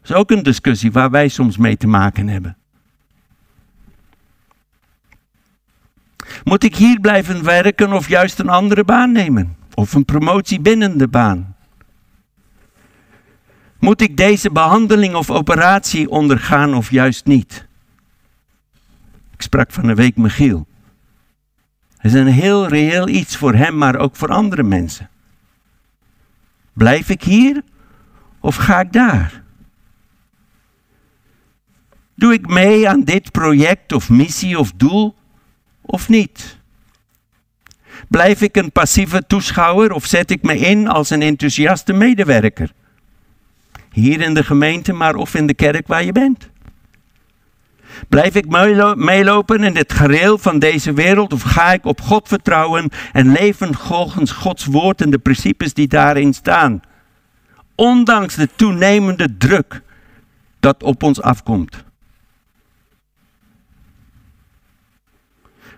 Dat 0.00 0.10
is 0.10 0.12
ook 0.12 0.30
een 0.30 0.42
discussie 0.42 0.92
waar 0.92 1.10
wij 1.10 1.28
soms 1.28 1.56
mee 1.56 1.76
te 1.76 1.86
maken 1.86 2.28
hebben. 2.28 2.56
Moet 6.44 6.64
ik 6.64 6.76
hier 6.76 7.00
blijven 7.00 7.44
werken 7.44 7.92
of 7.92 8.08
juist 8.08 8.38
een 8.38 8.48
andere 8.48 8.84
baan 8.84 9.12
nemen? 9.12 9.56
Of 9.74 9.94
een 9.94 10.04
promotie 10.04 10.60
binnen 10.60 10.98
de 10.98 11.08
baan? 11.08 11.51
Moet 13.82 14.00
ik 14.00 14.16
deze 14.16 14.50
behandeling 14.50 15.14
of 15.14 15.30
operatie 15.30 16.10
ondergaan 16.10 16.74
of 16.74 16.90
juist 16.90 17.24
niet? 17.24 17.66
Ik 19.30 19.42
sprak 19.42 19.72
van 19.72 19.88
een 19.88 19.94
week 19.94 20.16
Michiel. 20.16 20.66
Het 21.96 22.12
is 22.12 22.20
een 22.20 22.26
heel 22.26 22.68
reëel 22.68 23.08
iets 23.08 23.36
voor 23.36 23.54
hem, 23.54 23.78
maar 23.78 23.96
ook 23.96 24.16
voor 24.16 24.28
andere 24.28 24.62
mensen. 24.62 25.10
Blijf 26.72 27.08
ik 27.08 27.22
hier 27.22 27.62
of 28.40 28.56
ga 28.56 28.80
ik 28.80 28.92
daar? 28.92 29.42
Doe 32.14 32.32
ik 32.32 32.46
mee 32.46 32.88
aan 32.88 33.04
dit 33.04 33.30
project 33.30 33.92
of 33.92 34.10
missie 34.10 34.58
of 34.58 34.72
doel 34.72 35.14
of 35.80 36.08
niet? 36.08 36.58
Blijf 38.08 38.40
ik 38.40 38.56
een 38.56 38.72
passieve 38.72 39.26
toeschouwer 39.26 39.92
of 39.92 40.06
zet 40.06 40.30
ik 40.30 40.42
me 40.42 40.58
in 40.58 40.88
als 40.88 41.10
een 41.10 41.22
enthousiaste 41.22 41.92
medewerker? 41.92 42.72
Hier 43.92 44.20
in 44.20 44.34
de 44.34 44.44
gemeente, 44.44 44.92
maar 44.92 45.14
of 45.14 45.34
in 45.34 45.46
de 45.46 45.54
kerk 45.54 45.86
waar 45.86 46.04
je 46.04 46.12
bent. 46.12 46.50
Blijf 48.08 48.34
ik 48.34 48.46
meelopen 48.96 49.64
in 49.64 49.76
het 49.76 49.92
gereel 49.92 50.38
van 50.38 50.58
deze 50.58 50.92
wereld 50.92 51.32
of 51.32 51.42
ga 51.42 51.72
ik 51.72 51.84
op 51.84 52.00
God 52.00 52.28
vertrouwen 52.28 52.90
en 53.12 53.32
leven 53.32 53.74
volgens 53.74 54.30
Gods 54.30 54.64
woord 54.64 55.00
en 55.00 55.10
de 55.10 55.18
principes 55.18 55.74
die 55.74 55.88
daarin 55.88 56.32
staan? 56.32 56.80
Ondanks 57.74 58.34
de 58.34 58.48
toenemende 58.56 59.36
druk 59.38 59.82
dat 60.60 60.82
op 60.82 61.02
ons 61.02 61.20
afkomt. 61.22 61.84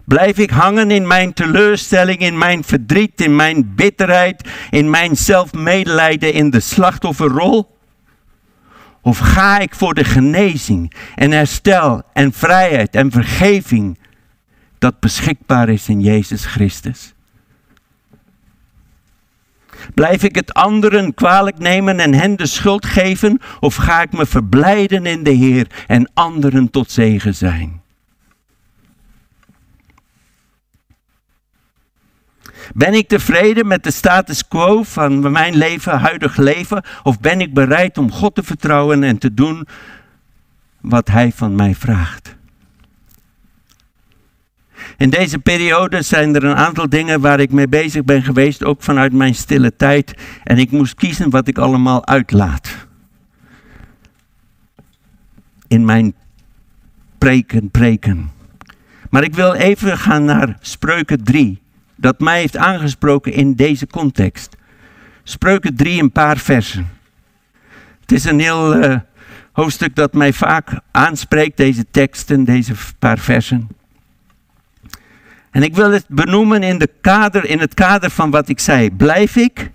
Blijf 0.04 0.38
ik 0.38 0.50
hangen 0.50 0.90
in 0.90 1.06
mijn 1.06 1.32
teleurstelling, 1.32 2.18
in 2.18 2.38
mijn 2.38 2.64
verdriet, 2.64 3.20
in 3.20 3.36
mijn 3.36 3.74
bitterheid, 3.74 4.48
in 4.70 4.90
mijn 4.90 5.16
zelfmedelijden, 5.16 6.32
in 6.32 6.50
de 6.50 6.60
slachtofferrol? 6.60 7.73
Of 9.04 9.18
ga 9.18 9.58
ik 9.58 9.74
voor 9.74 9.94
de 9.94 10.04
genezing 10.04 10.92
en 11.14 11.30
herstel 11.30 12.02
en 12.12 12.32
vrijheid 12.32 12.94
en 12.94 13.10
vergeving 13.10 13.98
dat 14.78 15.00
beschikbaar 15.00 15.68
is 15.68 15.88
in 15.88 16.00
Jezus 16.00 16.44
Christus? 16.44 17.14
Blijf 19.94 20.22
ik 20.22 20.34
het 20.34 20.54
anderen 20.54 21.14
kwalijk 21.14 21.58
nemen 21.58 22.00
en 22.00 22.14
hen 22.14 22.36
de 22.36 22.46
schuld 22.46 22.86
geven? 22.86 23.40
Of 23.60 23.74
ga 23.74 24.02
ik 24.02 24.12
me 24.12 24.26
verblijden 24.26 25.06
in 25.06 25.22
de 25.22 25.30
Heer 25.30 25.66
en 25.86 26.10
anderen 26.14 26.70
tot 26.70 26.90
zegen 26.90 27.34
zijn? 27.34 27.83
Ben 32.74 32.94
ik 32.94 33.08
tevreden 33.08 33.66
met 33.66 33.84
de 33.84 33.90
status 33.90 34.48
quo 34.48 34.82
van 34.82 35.32
mijn 35.32 35.56
leven, 35.56 35.98
huidig 35.98 36.36
leven? 36.36 36.84
Of 37.02 37.20
ben 37.20 37.40
ik 37.40 37.54
bereid 37.54 37.98
om 37.98 38.12
God 38.12 38.34
te 38.34 38.42
vertrouwen 38.42 39.02
en 39.02 39.18
te 39.18 39.34
doen 39.34 39.66
wat 40.80 41.08
Hij 41.08 41.32
van 41.32 41.54
mij 41.54 41.74
vraagt? 41.74 42.36
In 44.96 45.10
deze 45.10 45.38
periode 45.38 46.02
zijn 46.02 46.34
er 46.34 46.44
een 46.44 46.56
aantal 46.56 46.88
dingen 46.88 47.20
waar 47.20 47.40
ik 47.40 47.52
mee 47.52 47.68
bezig 47.68 48.04
ben 48.04 48.22
geweest, 48.22 48.64
ook 48.64 48.82
vanuit 48.82 49.12
mijn 49.12 49.34
stille 49.34 49.76
tijd. 49.76 50.14
En 50.44 50.58
ik 50.58 50.70
moest 50.70 50.94
kiezen 50.94 51.30
wat 51.30 51.48
ik 51.48 51.58
allemaal 51.58 52.06
uitlaat. 52.06 52.86
In 55.68 55.84
mijn 55.84 56.14
preken, 57.18 57.70
preken. 57.70 58.30
Maar 59.10 59.22
ik 59.22 59.34
wil 59.34 59.52
even 59.52 59.98
gaan 59.98 60.24
naar 60.24 60.56
Spreuken 60.60 61.24
3 61.24 61.62
dat 61.96 62.20
mij 62.20 62.38
heeft 62.38 62.56
aangesproken 62.56 63.32
in 63.32 63.54
deze 63.54 63.86
context. 63.86 64.56
Spreuken 65.22 65.74
3, 65.76 66.02
een 66.02 66.12
paar 66.12 66.38
versen. 66.38 66.88
Het 68.00 68.12
is 68.12 68.24
een 68.24 68.40
heel 68.40 68.84
uh, 68.84 68.96
hoofdstuk 69.52 69.94
dat 69.94 70.12
mij 70.12 70.32
vaak 70.32 70.80
aanspreekt, 70.90 71.56
deze 71.56 71.84
teksten, 71.90 72.44
deze 72.44 72.74
paar 72.98 73.18
versen. 73.18 73.68
En 75.50 75.62
ik 75.62 75.74
wil 75.74 75.90
het 75.90 76.04
benoemen 76.08 76.62
in, 76.62 76.78
de 76.78 76.90
kader, 77.00 77.44
in 77.44 77.60
het 77.60 77.74
kader 77.74 78.10
van 78.10 78.30
wat 78.30 78.48
ik 78.48 78.60
zei. 78.60 78.90
Blijf 78.90 79.36
ik? 79.36 79.70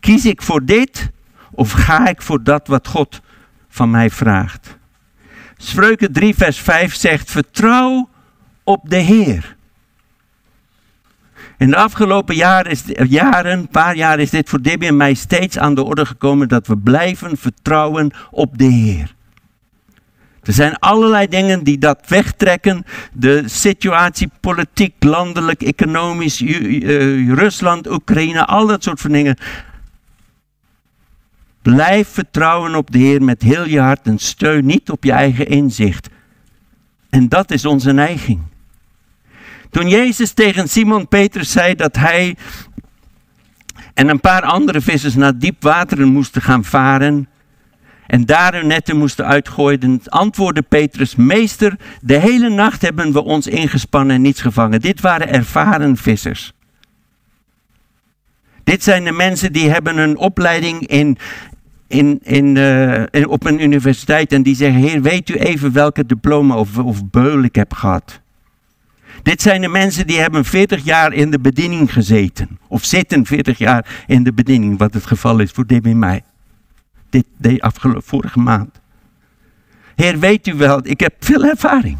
Kies 0.00 0.26
ik 0.26 0.42
voor 0.42 0.64
dit? 0.64 1.10
Of 1.50 1.72
ga 1.72 2.08
ik 2.08 2.22
voor 2.22 2.42
dat 2.42 2.66
wat 2.66 2.86
God 2.86 3.20
van 3.68 3.90
mij 3.90 4.10
vraagt? 4.10 4.76
Spreuken 5.56 6.12
3, 6.12 6.34
vers 6.34 6.60
5 6.60 6.94
zegt: 6.94 7.30
Vertrouw 7.30 8.08
op 8.64 8.90
de 8.90 8.96
Heer. 8.96 9.56
In 11.58 11.70
de 11.70 11.76
afgelopen 11.76 12.34
jaren, 12.34 12.70
is, 12.70 12.82
jaren, 13.08 13.58
een 13.58 13.68
paar 13.68 13.96
jaar, 13.96 14.18
is 14.18 14.30
dit 14.30 14.48
voor 14.48 14.62
Debbie 14.62 14.88
en 14.88 14.96
mij 14.96 15.14
steeds 15.14 15.58
aan 15.58 15.74
de 15.74 15.84
orde 15.84 16.06
gekomen 16.06 16.48
dat 16.48 16.66
we 16.66 16.76
blijven 16.76 17.36
vertrouwen 17.36 18.10
op 18.30 18.58
de 18.58 18.64
Heer. 18.64 19.14
Er 20.42 20.52
zijn 20.52 20.78
allerlei 20.78 21.28
dingen 21.28 21.64
die 21.64 21.78
dat 21.78 22.08
wegtrekken. 22.08 22.84
De 23.12 23.42
situatie, 23.46 24.30
politiek, 24.40 24.94
landelijk, 24.98 25.62
economisch, 25.62 26.40
uh, 26.40 27.34
Rusland, 27.34 27.90
Oekraïne, 27.90 28.46
al 28.46 28.66
dat 28.66 28.82
soort 28.82 29.00
van 29.00 29.12
dingen. 29.12 29.36
Blijf 31.62 32.08
vertrouwen 32.08 32.74
op 32.74 32.90
de 32.90 32.98
Heer 32.98 33.22
met 33.22 33.42
heel 33.42 33.66
je 33.66 33.80
hart 33.80 34.06
en 34.06 34.18
steun 34.18 34.66
niet 34.66 34.90
op 34.90 35.04
je 35.04 35.12
eigen 35.12 35.46
inzicht. 35.46 36.08
En 37.10 37.28
dat 37.28 37.50
is 37.50 37.64
onze 37.64 37.92
neiging. 37.92 38.40
Toen 39.70 39.88
Jezus 39.88 40.32
tegen 40.32 40.68
Simon 40.68 41.08
Petrus 41.08 41.52
zei 41.52 41.74
dat 41.74 41.96
hij 41.96 42.36
en 43.94 44.08
een 44.08 44.20
paar 44.20 44.42
andere 44.42 44.80
vissers 44.80 45.14
naar 45.14 45.38
diep 45.38 45.62
wateren 45.62 46.08
moesten 46.08 46.42
gaan 46.42 46.64
varen 46.64 47.28
en 48.06 48.26
daar 48.26 48.54
hun 48.54 48.66
netten 48.66 48.96
moesten 48.96 49.26
uitgooien, 49.26 50.00
antwoordde 50.04 50.62
Petrus, 50.62 51.16
meester, 51.16 51.76
de 52.00 52.18
hele 52.18 52.48
nacht 52.48 52.82
hebben 52.82 53.12
we 53.12 53.24
ons 53.24 53.46
ingespannen 53.46 54.16
en 54.16 54.22
niets 54.22 54.40
gevangen. 54.40 54.80
Dit 54.80 55.00
waren 55.00 55.28
ervaren 55.28 55.96
vissers. 55.96 56.52
Dit 58.64 58.82
zijn 58.82 59.04
de 59.04 59.12
mensen 59.12 59.52
die 59.52 59.70
hebben 59.70 59.98
een 59.98 60.16
opleiding 60.16 60.86
in, 60.86 61.18
in, 61.86 62.20
in, 62.22 62.56
in, 63.10 63.28
op 63.28 63.46
een 63.46 63.62
universiteit 63.62 64.32
en 64.32 64.42
die 64.42 64.54
zeggen, 64.54 64.80
heer, 64.80 65.02
weet 65.02 65.28
u 65.28 65.34
even 65.34 65.72
welke 65.72 66.06
diploma 66.06 66.56
of, 66.56 66.78
of 66.78 67.10
beul 67.10 67.42
ik 67.42 67.54
heb 67.54 67.74
gehad? 67.74 68.20
Dit 69.28 69.42
zijn 69.42 69.60
de 69.60 69.68
mensen 69.68 70.06
die 70.06 70.18
hebben 70.18 70.44
40 70.44 70.84
jaar 70.84 71.12
in 71.12 71.30
de 71.30 71.38
bediening 71.38 71.92
gezeten. 71.92 72.58
Of 72.68 72.84
zitten 72.84 73.26
40 73.26 73.58
jaar 73.58 74.04
in 74.06 74.22
de 74.22 74.32
bediening, 74.32 74.78
wat 74.78 74.94
het 74.94 75.06
geval 75.06 75.38
is 75.38 75.50
voor 75.50 75.66
en 75.66 75.98
mij. 75.98 76.22
Dit, 77.10 77.24
de 77.36 77.60
afgelopen, 77.60 78.02
vorige 78.02 78.38
maand. 78.38 78.80
Heer, 79.94 80.18
weet 80.18 80.46
u 80.46 80.54
wel, 80.54 80.80
ik 80.82 81.00
heb 81.00 81.14
veel 81.20 81.44
ervaring. 81.44 81.98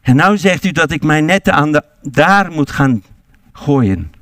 En 0.00 0.16
nou 0.16 0.38
zegt 0.38 0.64
u 0.64 0.72
dat 0.72 0.90
ik 0.90 1.02
mijn 1.02 1.24
netten 1.24 1.54
aan 1.54 1.72
de, 1.72 1.84
daar 2.02 2.52
moet 2.52 2.70
gaan 2.70 3.02
gooien. 3.52 4.12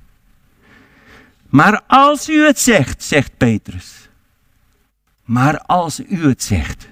Maar 1.46 1.82
als 1.86 2.28
u 2.28 2.44
het 2.46 2.58
zegt, 2.58 3.02
zegt 3.02 3.36
Petrus. 3.36 4.08
Maar 5.24 5.60
als 5.60 6.00
u 6.08 6.28
het 6.28 6.42
zegt 6.42 6.88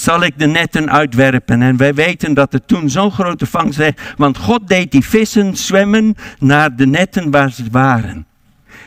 zal 0.00 0.22
ik 0.22 0.38
de 0.38 0.46
netten 0.46 0.90
uitwerpen. 0.90 1.62
En 1.62 1.76
wij 1.76 1.94
weten 1.94 2.34
dat 2.34 2.54
er 2.54 2.64
toen 2.64 2.90
zo'n 2.90 3.10
grote 3.10 3.46
vangst 3.46 3.78
was, 3.78 3.92
want 4.16 4.38
God 4.38 4.68
deed 4.68 4.92
die 4.92 5.04
vissen 5.04 5.56
zwemmen 5.56 6.14
naar 6.38 6.76
de 6.76 6.86
netten 6.86 7.30
waar 7.30 7.50
ze 7.50 7.64
waren. 7.70 8.26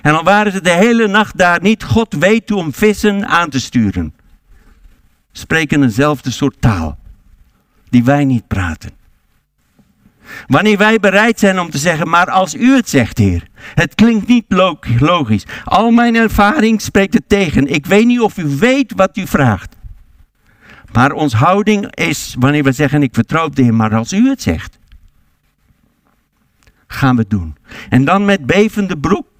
En 0.02 0.16
al 0.18 0.24
waren 0.24 0.52
ze 0.52 0.62
de 0.62 0.70
hele 0.70 1.08
nacht 1.08 1.38
daar 1.38 1.62
niet, 1.62 1.84
God 1.84 2.14
weet 2.14 2.50
hoe 2.50 2.58
om 2.60 2.74
vissen 2.74 3.28
aan 3.28 3.50
te 3.50 3.60
sturen. 3.60 4.14
Spreken 5.32 5.84
eenzelfde 5.84 6.32
soort 6.32 6.56
taal, 6.60 6.98
die 7.90 8.04
wij 8.04 8.26
niet 8.26 8.48
praten. 8.48 8.92
Wanneer 10.48 10.78
wij 10.78 11.00
bereid 11.00 11.40
zijn 11.40 11.60
om 11.60 11.70
te 11.70 11.78
zeggen, 11.78 12.10
maar 12.10 12.30
als 12.30 12.56
u 12.56 12.76
het 12.76 12.90
zegt, 12.90 13.18
Heer, 13.18 13.48
het 13.74 13.96
klinkt 13.96 14.28
niet 14.28 14.46
logisch. 15.00 15.46
Al 15.64 15.92
mijn 15.92 16.16
ervaring 16.16 16.82
spreekt 16.82 17.14
het 17.14 17.30
tegen. 17.30 17.68
Ik 17.68 17.86
weet 17.86 18.06
niet 18.06 18.20
of 18.20 18.38
u 18.38 18.46
weet 18.46 18.94
wat 18.96 19.18
u 19.18 19.28
vraagt. 19.28 19.76
Maar 20.94 21.12
ons 21.12 21.34
houding 21.34 21.96
is, 21.96 22.36
wanneer 22.40 22.64
we 22.64 22.72
zeggen 22.72 23.04
ik 23.04 23.14
vertrouw 23.14 23.46
op 23.46 23.56
de 23.56 23.62
Heer, 23.62 23.74
maar 23.74 23.96
als 23.96 24.14
u 24.14 24.30
het 24.30 24.42
zegt. 24.42 24.80
gaan 26.88 27.16
we 27.16 27.26
doen. 27.28 27.56
En 27.90 28.06
dan 28.06 28.26
met 28.26 28.46
bevende 28.46 28.98
broek, 28.98 29.32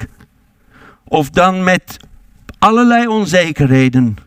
of 1.04 1.30
dan 1.30 1.64
met 1.64 1.98
allerlei 2.60 3.08
onzekerheden, 3.08 4.18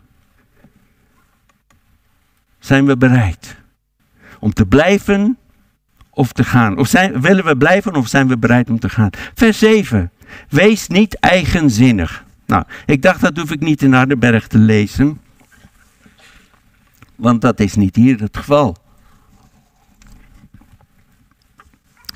zijn 2.59 2.85
we 2.85 2.97
bereid 2.97 3.55
om 4.39 4.53
te 4.53 4.65
blijven 4.65 5.37
of 6.09 6.31
te 6.31 6.43
gaan? 6.43 6.77
Of 6.77 6.87
zijn, 6.87 7.21
willen 7.21 7.45
we 7.45 7.57
blijven 7.57 7.95
of 7.95 8.07
zijn 8.07 8.27
we 8.27 8.37
bereid 8.37 8.69
om 8.69 8.79
te 8.79 8.89
gaan? 8.89 9.09
Vers 9.33 9.59
7. 9.59 10.11
Wees 10.49 10.87
niet 10.87 11.19
eigenzinnig. 11.19 12.25
Nou, 12.45 12.63
ik 12.85 13.01
dacht 13.01 13.21
dat 13.21 13.37
hoef 13.37 13.51
ik 13.51 13.59
niet 13.59 13.81
in 13.81 13.93
Hardenberg 13.93 14.47
te 14.47 14.57
lezen. 14.57 15.19
Want 17.17 17.41
dat 17.41 17.59
is 17.59 17.75
niet 17.75 17.95
hier 17.95 18.19
het 18.19 18.37
geval. 18.37 18.75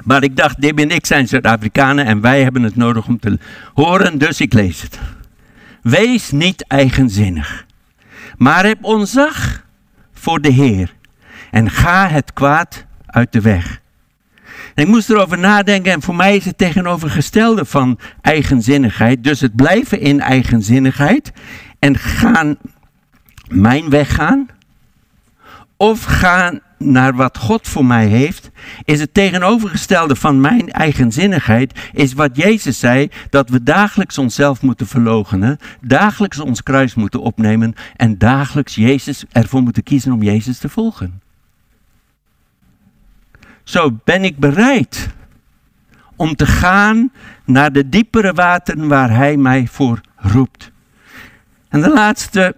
Maar 0.03 0.23
ik 0.23 0.35
dacht, 0.35 0.61
Debbie 0.61 0.85
en 0.85 0.95
ik 0.95 1.05
zijn 1.05 1.27
Zuid-Afrikanen 1.27 2.05
en 2.05 2.21
wij 2.21 2.43
hebben 2.43 2.63
het 2.63 2.75
nodig 2.75 3.07
om 3.07 3.19
te 3.19 3.39
horen, 3.73 4.17
dus 4.17 4.41
ik 4.41 4.53
lees 4.53 4.81
het. 4.81 4.99
Wees 5.81 6.31
niet 6.31 6.65
eigenzinnig, 6.67 7.65
maar 8.37 8.65
heb 8.65 8.83
onzag 8.83 9.65
voor 10.13 10.41
de 10.41 10.51
Heer 10.51 10.93
en 11.51 11.69
ga 11.69 12.07
het 12.07 12.33
kwaad 12.33 12.85
uit 13.05 13.31
de 13.31 13.41
weg. 13.41 13.81
Ik 14.75 14.87
moest 14.87 15.09
erover 15.09 15.39
nadenken 15.39 15.91
en 15.91 16.01
voor 16.01 16.15
mij 16.15 16.35
is 16.35 16.45
het 16.45 16.57
tegenovergestelde 16.57 17.65
van 17.65 17.99
eigenzinnigheid. 18.21 19.23
Dus 19.23 19.39
het 19.39 19.55
blijven 19.55 19.99
in 19.99 20.21
eigenzinnigheid 20.21 21.31
en 21.79 21.97
gaan 21.97 22.57
mijn 23.47 23.89
weg 23.89 24.15
gaan 24.15 24.47
of 25.81 26.03
gaan 26.03 26.59
naar 26.77 27.15
wat 27.15 27.37
God 27.37 27.67
voor 27.67 27.85
mij 27.85 28.07
heeft, 28.07 28.51
is 28.83 28.99
het 28.99 29.13
tegenovergestelde 29.13 30.15
van 30.15 30.41
mijn 30.41 30.71
eigenzinnigheid, 30.71 31.79
is 31.93 32.13
wat 32.13 32.35
Jezus 32.35 32.79
zei, 32.79 33.09
dat 33.29 33.49
we 33.49 33.63
dagelijks 33.63 34.17
onszelf 34.17 34.61
moeten 34.61 34.87
verloochenen, 34.87 35.57
dagelijks 35.79 36.39
ons 36.39 36.63
kruis 36.63 36.95
moeten 36.95 37.21
opnemen 37.21 37.73
en 37.95 38.17
dagelijks 38.17 38.75
Jezus 38.75 39.23
ervoor 39.31 39.61
moeten 39.61 39.83
kiezen 39.83 40.11
om 40.11 40.23
Jezus 40.23 40.57
te 40.57 40.69
volgen. 40.69 41.21
Zo 43.63 43.99
ben 44.03 44.23
ik 44.23 44.37
bereid 44.37 45.09
om 46.15 46.35
te 46.35 46.45
gaan 46.45 47.11
naar 47.45 47.71
de 47.71 47.89
diepere 47.89 48.33
wateren 48.33 48.87
waar 48.87 49.09
Hij 49.09 49.37
mij 49.37 49.67
voor 49.67 50.01
roept. 50.15 50.71
En 51.69 51.81
de 51.81 51.89
laatste, 51.89 52.55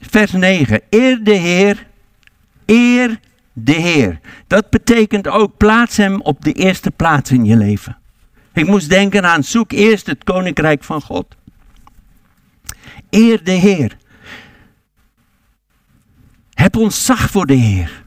vers 0.00 0.32
9. 0.32 0.80
Eer 0.88 1.24
de 1.24 1.34
Heer, 1.34 1.88
eer 2.70 3.20
de 3.52 3.72
Heer. 3.72 4.20
Dat 4.46 4.70
betekent 4.70 5.28
ook 5.28 5.56
plaats 5.56 5.96
Hem 5.96 6.20
op 6.20 6.44
de 6.44 6.52
eerste 6.52 6.90
plaats 6.90 7.30
in 7.30 7.44
je 7.44 7.56
leven. 7.56 7.98
Ik 8.52 8.66
moest 8.66 8.88
denken 8.88 9.24
aan 9.24 9.44
zoek 9.44 9.72
eerst 9.72 10.06
het 10.06 10.24
koninkrijk 10.24 10.84
van 10.84 11.02
God. 11.02 11.26
Eer 13.10 13.44
de 13.44 13.50
Heer. 13.50 13.96
Heb 16.50 16.76
ons 16.76 17.04
zacht 17.04 17.30
voor 17.30 17.46
de 17.46 17.54
Heer. 17.54 18.00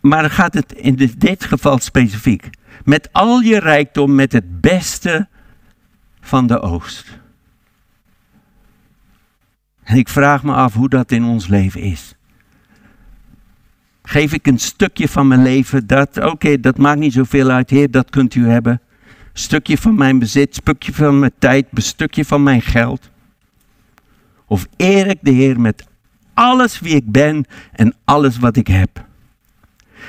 maar 0.00 0.30
gaat 0.30 0.54
het 0.54 0.72
in 0.72 1.12
dit 1.18 1.44
geval 1.44 1.78
specifiek. 1.78 2.50
Met 2.84 3.08
al 3.12 3.40
je 3.40 3.58
rijkdom, 3.58 4.14
met 4.14 4.32
het 4.32 4.60
beste 4.60 5.28
van 6.28 6.46
de 6.46 6.60
oost. 6.60 7.18
En 9.82 9.96
ik 9.96 10.08
vraag 10.08 10.42
me 10.42 10.52
af 10.52 10.74
hoe 10.74 10.88
dat 10.88 11.10
in 11.10 11.24
ons 11.24 11.46
leven 11.46 11.80
is. 11.80 12.14
Geef 14.02 14.32
ik 14.32 14.46
een 14.46 14.58
stukje 14.58 15.08
van 15.08 15.28
mijn 15.28 15.42
leven 15.42 15.86
dat, 15.86 16.24
oké, 16.24 16.60
dat 16.60 16.78
maakt 16.78 16.98
niet 16.98 17.12
zoveel 17.12 17.50
uit, 17.50 17.70
Heer, 17.70 17.90
dat 17.90 18.10
kunt 18.10 18.34
u 18.34 18.48
hebben. 18.48 18.80
Stukje 19.32 19.78
van 19.78 19.94
mijn 19.94 20.18
bezit, 20.18 20.54
stukje 20.54 20.92
van 20.92 21.18
mijn 21.18 21.32
tijd, 21.38 21.66
stukje 21.74 22.24
van 22.24 22.42
mijn 22.42 22.62
geld. 22.62 23.10
Of 24.46 24.66
eer 24.76 25.06
ik 25.06 25.18
de 25.20 25.30
Heer 25.30 25.60
met 25.60 25.86
alles 26.34 26.80
wie 26.80 26.94
ik 26.94 27.12
ben 27.12 27.44
en 27.72 27.94
alles 28.04 28.38
wat 28.38 28.56
ik 28.56 28.66
heb. 28.66 29.07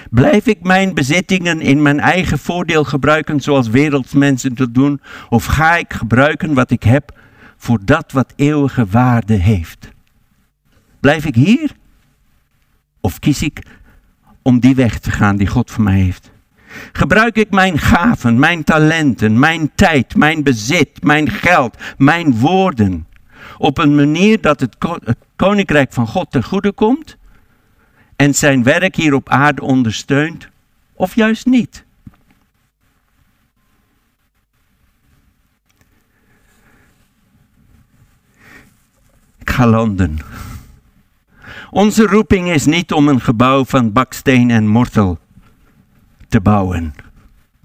Blijf 0.09 0.45
ik 0.45 0.63
mijn 0.63 0.93
bezittingen 0.93 1.61
in 1.61 1.81
mijn 1.81 1.99
eigen 1.99 2.39
voordeel 2.39 2.83
gebruiken 2.83 3.39
zoals 3.39 3.67
wereldsmensen 3.67 4.55
dat 4.55 4.73
doen? 4.73 5.01
Of 5.29 5.45
ga 5.45 5.77
ik 5.77 5.93
gebruiken 5.93 6.53
wat 6.53 6.71
ik 6.71 6.83
heb 6.83 7.17
voor 7.57 7.79
dat 7.85 8.11
wat 8.11 8.33
eeuwige 8.35 8.85
waarde 8.85 9.33
heeft? 9.33 9.89
Blijf 10.99 11.25
ik 11.25 11.35
hier? 11.35 11.71
Of 13.01 13.19
kies 13.19 13.41
ik 13.43 13.65
om 14.41 14.59
die 14.59 14.75
weg 14.75 14.99
te 14.99 15.11
gaan 15.11 15.35
die 15.35 15.47
God 15.47 15.71
voor 15.71 15.83
mij 15.83 15.99
heeft? 15.99 16.31
Gebruik 16.91 17.35
ik 17.35 17.51
mijn 17.51 17.79
gaven, 17.79 18.39
mijn 18.39 18.63
talenten, 18.63 19.39
mijn 19.39 19.71
tijd, 19.75 20.15
mijn 20.15 20.43
bezit, 20.43 21.03
mijn 21.03 21.29
geld, 21.29 21.77
mijn 21.97 22.37
woorden 22.37 23.07
op 23.57 23.77
een 23.77 23.95
manier 23.95 24.41
dat 24.41 24.59
het, 24.59 24.77
koninkrijk 25.35 25.93
van 25.93 26.07
God 26.07 26.31
ten 26.31 26.43
goede 26.43 26.71
komt? 26.71 27.17
En 28.19 28.33
zijn 28.33 28.63
werk 28.63 28.95
hier 28.95 29.13
op 29.13 29.29
aarde 29.29 29.61
ondersteunt, 29.61 30.47
of 30.93 31.15
juist 31.15 31.45
niet. 31.45 31.83
Ik 39.37 39.49
ga 39.49 39.67
landen. 39.67 40.17
Onze 41.69 42.05
roeping 42.05 42.49
is 42.49 42.65
niet 42.65 42.91
om 42.93 43.07
een 43.07 43.21
gebouw 43.21 43.65
van 43.65 43.91
baksteen 43.91 44.49
en 44.49 44.67
mortel 44.67 45.19
te 46.27 46.41
bouwen. 46.41 46.93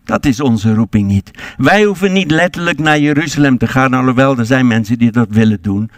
Dat 0.05 0.25
is 0.25 0.40
onze 0.40 0.75
roeping 0.75 1.09
niet. 1.09 1.31
Wij 1.57 1.85
hoeven 1.85 2.12
niet 2.12 2.31
letterlijk 2.31 2.79
naar 2.79 2.99
Jeruzalem 2.99 3.59
te 3.59 3.67
gaan, 3.67 3.95
alhoewel 3.95 4.38
er 4.38 4.47
zijn 4.47 4.67
mensen 4.67 4.99
die 4.99 5.11
dat 5.11 5.29
willen 5.31 5.62
doen. 5.62 5.90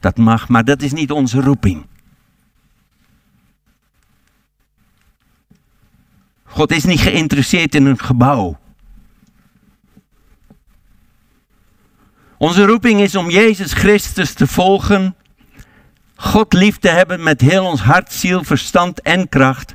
Dat 0.00 0.16
mag, 0.16 0.48
maar 0.48 0.64
dat 0.64 0.82
is 0.82 0.92
niet 0.92 1.10
onze 1.10 1.40
roeping. 1.40 1.86
God 6.54 6.72
is 6.72 6.84
niet 6.84 7.00
geïnteresseerd 7.00 7.74
in 7.74 7.86
een 7.86 7.98
gebouw. 7.98 8.58
Onze 12.38 12.64
roeping 12.64 13.00
is 13.00 13.14
om 13.14 13.30
Jezus 13.30 13.72
Christus 13.72 14.32
te 14.32 14.46
volgen, 14.46 15.16
God 16.16 16.52
lief 16.52 16.78
te 16.78 16.88
hebben 16.88 17.22
met 17.22 17.40
heel 17.40 17.64
ons 17.64 17.80
hart, 17.80 18.12
ziel, 18.12 18.44
verstand 18.44 19.02
en 19.02 19.28
kracht. 19.28 19.74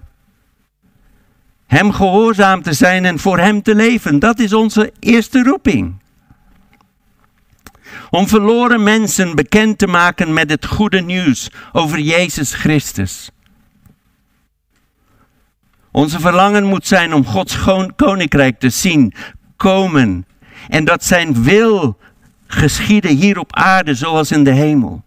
Hem 1.67 1.91
gehoorzaam 1.91 2.61
te 2.61 2.73
zijn 2.73 3.05
en 3.05 3.19
voor 3.19 3.37
Hem 3.37 3.61
te 3.61 3.75
leven. 3.75 4.19
Dat 4.19 4.39
is 4.39 4.53
onze 4.53 4.93
eerste 4.99 5.43
roeping. 5.43 6.01
Om 8.09 8.27
verloren 8.27 8.83
mensen 8.83 9.35
bekend 9.35 9.77
te 9.77 9.87
maken 9.87 10.33
met 10.33 10.49
het 10.49 10.65
goede 10.65 11.01
nieuws 11.01 11.49
over 11.71 11.99
Jezus 11.99 12.53
Christus. 12.53 13.31
Onze 15.91 16.19
verlangen 16.19 16.63
moet 16.63 16.87
zijn 16.87 17.13
om 17.13 17.25
Gods 17.25 17.57
koninkrijk 17.95 18.59
te 18.59 18.69
zien 18.69 19.13
komen. 19.57 20.25
En 20.67 20.85
dat 20.85 21.03
zijn 21.03 21.43
wil 21.43 21.97
geschieden 22.47 23.15
hier 23.15 23.39
op 23.39 23.55
aarde 23.55 23.93
zoals 23.93 24.31
in 24.31 24.43
de 24.43 24.51
hemel. 24.51 25.03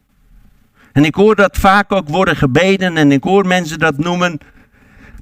En 0.92 1.04
ik 1.04 1.14
hoor 1.14 1.36
dat 1.36 1.56
vaak 1.56 1.92
ook 1.92 2.08
worden 2.08 2.36
gebeden 2.36 2.96
en 2.96 3.12
ik 3.12 3.24
hoor 3.24 3.46
mensen 3.46 3.78
dat 3.78 3.98
noemen. 3.98 4.38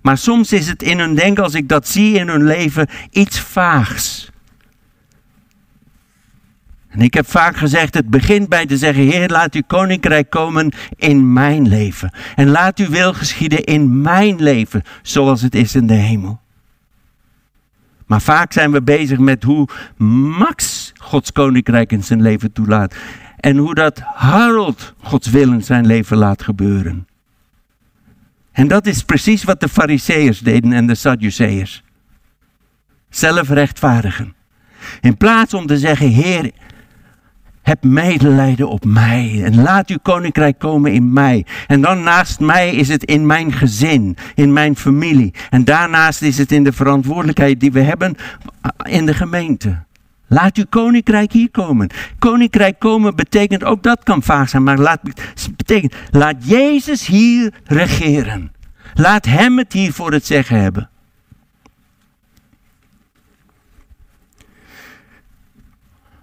Maar 0.03 0.19
soms 0.19 0.53
is 0.53 0.69
het 0.69 0.83
in 0.83 0.99
hun 0.99 1.15
denken, 1.15 1.45
als 1.45 1.55
ik 1.55 1.69
dat 1.69 1.89
zie 1.89 2.15
in 2.15 2.29
hun 2.29 2.45
leven, 2.45 2.89
iets 3.11 3.41
vaags. 3.41 4.30
En 6.91 7.01
ik 7.01 7.15
heb 7.15 7.27
vaak 7.27 7.57
gezegd, 7.57 7.95
het 7.95 8.09
begint 8.09 8.49
bij 8.49 8.67
te 8.67 8.77
zeggen, 8.77 9.03
Heer, 9.03 9.29
laat 9.29 9.55
uw 9.55 9.63
koninkrijk 9.67 10.31
komen 10.31 10.73
in 10.97 11.33
mijn 11.33 11.69
leven. 11.69 12.13
En 12.35 12.49
laat 12.49 12.79
uw 12.79 12.89
wil 12.89 13.13
geschieden 13.13 13.65
in 13.65 14.01
mijn 14.01 14.43
leven, 14.43 14.83
zoals 15.03 15.43
het 15.43 15.55
is 15.55 15.75
in 15.75 15.87
de 15.87 15.95
hemel. 15.95 16.41
Maar 18.07 18.21
vaak 18.21 18.53
zijn 18.53 18.73
we 18.73 18.83
bezig 18.83 19.19
met 19.19 19.43
hoe 19.43 19.69
Max 20.39 20.93
Gods 20.97 21.33
koninkrijk 21.33 21.93
in 21.93 22.05
zijn 22.05 22.23
leven 22.23 22.53
toelaat. 22.53 22.95
En 23.37 23.57
hoe 23.57 23.75
dat 23.75 24.01
Harold 24.01 24.95
Gods 25.03 25.31
wil 25.31 25.53
in 25.53 25.65
zijn 25.65 25.87
leven 25.87 26.17
laat 26.17 26.43
gebeuren. 26.43 27.07
En 28.53 28.69
dat 28.69 28.87
is 28.87 29.03
precies 29.03 29.45
wat 29.45 29.61
de 29.61 29.69
Fariseërs 29.69 30.39
deden 30.39 30.73
en 30.73 30.87
de 30.87 30.95
Sadduceërs. 30.95 31.83
Zelf 33.09 33.49
rechtvaardigen. 33.49 34.35
In 35.01 35.17
plaats 35.17 35.55
om 35.55 35.67
te 35.67 35.79
zeggen, 35.79 36.09
Heer, 36.09 36.51
heb 37.63 37.85
medelijden 37.85 38.69
op 38.69 38.85
mij 38.85 39.43
en 39.45 39.63
laat 39.63 39.89
uw 39.89 39.99
koninkrijk 40.03 40.59
komen 40.59 40.93
in 40.93 41.13
mij. 41.13 41.47
En 41.67 41.81
dan 41.81 42.03
naast 42.03 42.41
mij 42.41 42.75
is 42.75 42.89
het 42.89 43.05
in 43.05 43.27
mijn 43.27 43.53
gezin, 43.53 44.17
in 44.35 44.53
mijn 44.53 44.77
familie. 44.77 45.35
En 45.51 45.65
daarnaast 45.65 46.23
is 46.23 46.39
het 46.39 46.53
in 46.53 46.65
de 46.65 46.73
verantwoordelijkheid 46.73 47.61
die 47.61 47.73
we 47.73 47.81
hebben 47.81 48.15
in 48.83 49.07
de 49.07 49.15
gemeente. 49.15 49.83
Laat 50.27 50.57
uw 50.57 50.65
koninkrijk 50.69 51.33
hier 51.33 51.51
komen. 51.51 51.89
Koninkrijk 52.19 52.79
komen 52.79 53.17
betekent, 53.17 53.65
ook 53.65 53.83
dat 53.83 54.03
kan 54.03 54.23
vaag 54.23 54.49
zijn, 54.49 54.63
maar 54.63 54.79
laat, 54.79 55.01
betekent, 55.57 55.95
laat 56.11 56.49
Jezus 56.49 57.07
hier 57.07 57.53
regeren. 57.65 58.53
Laat 58.95 59.25
Hem 59.25 59.59
het 59.59 59.73
hier 59.73 59.93
voor 59.93 60.13
het 60.13 60.27
zeggen 60.27 60.61
hebben. 60.61 60.91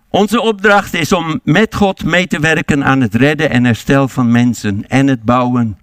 Onze 0.09 0.41
opdracht 0.41 0.93
is 0.93 1.11
om 1.11 1.39
met 1.43 1.75
God 1.75 2.03
mee 2.03 2.27
te 2.27 2.39
werken 2.39 2.83
aan 2.83 3.01
het 3.01 3.15
redden 3.15 3.49
en 3.49 3.63
herstel 3.63 4.07
van 4.07 4.31
mensen 4.31 4.87
en 4.87 5.07
het 5.07 5.23
bouwen 5.23 5.79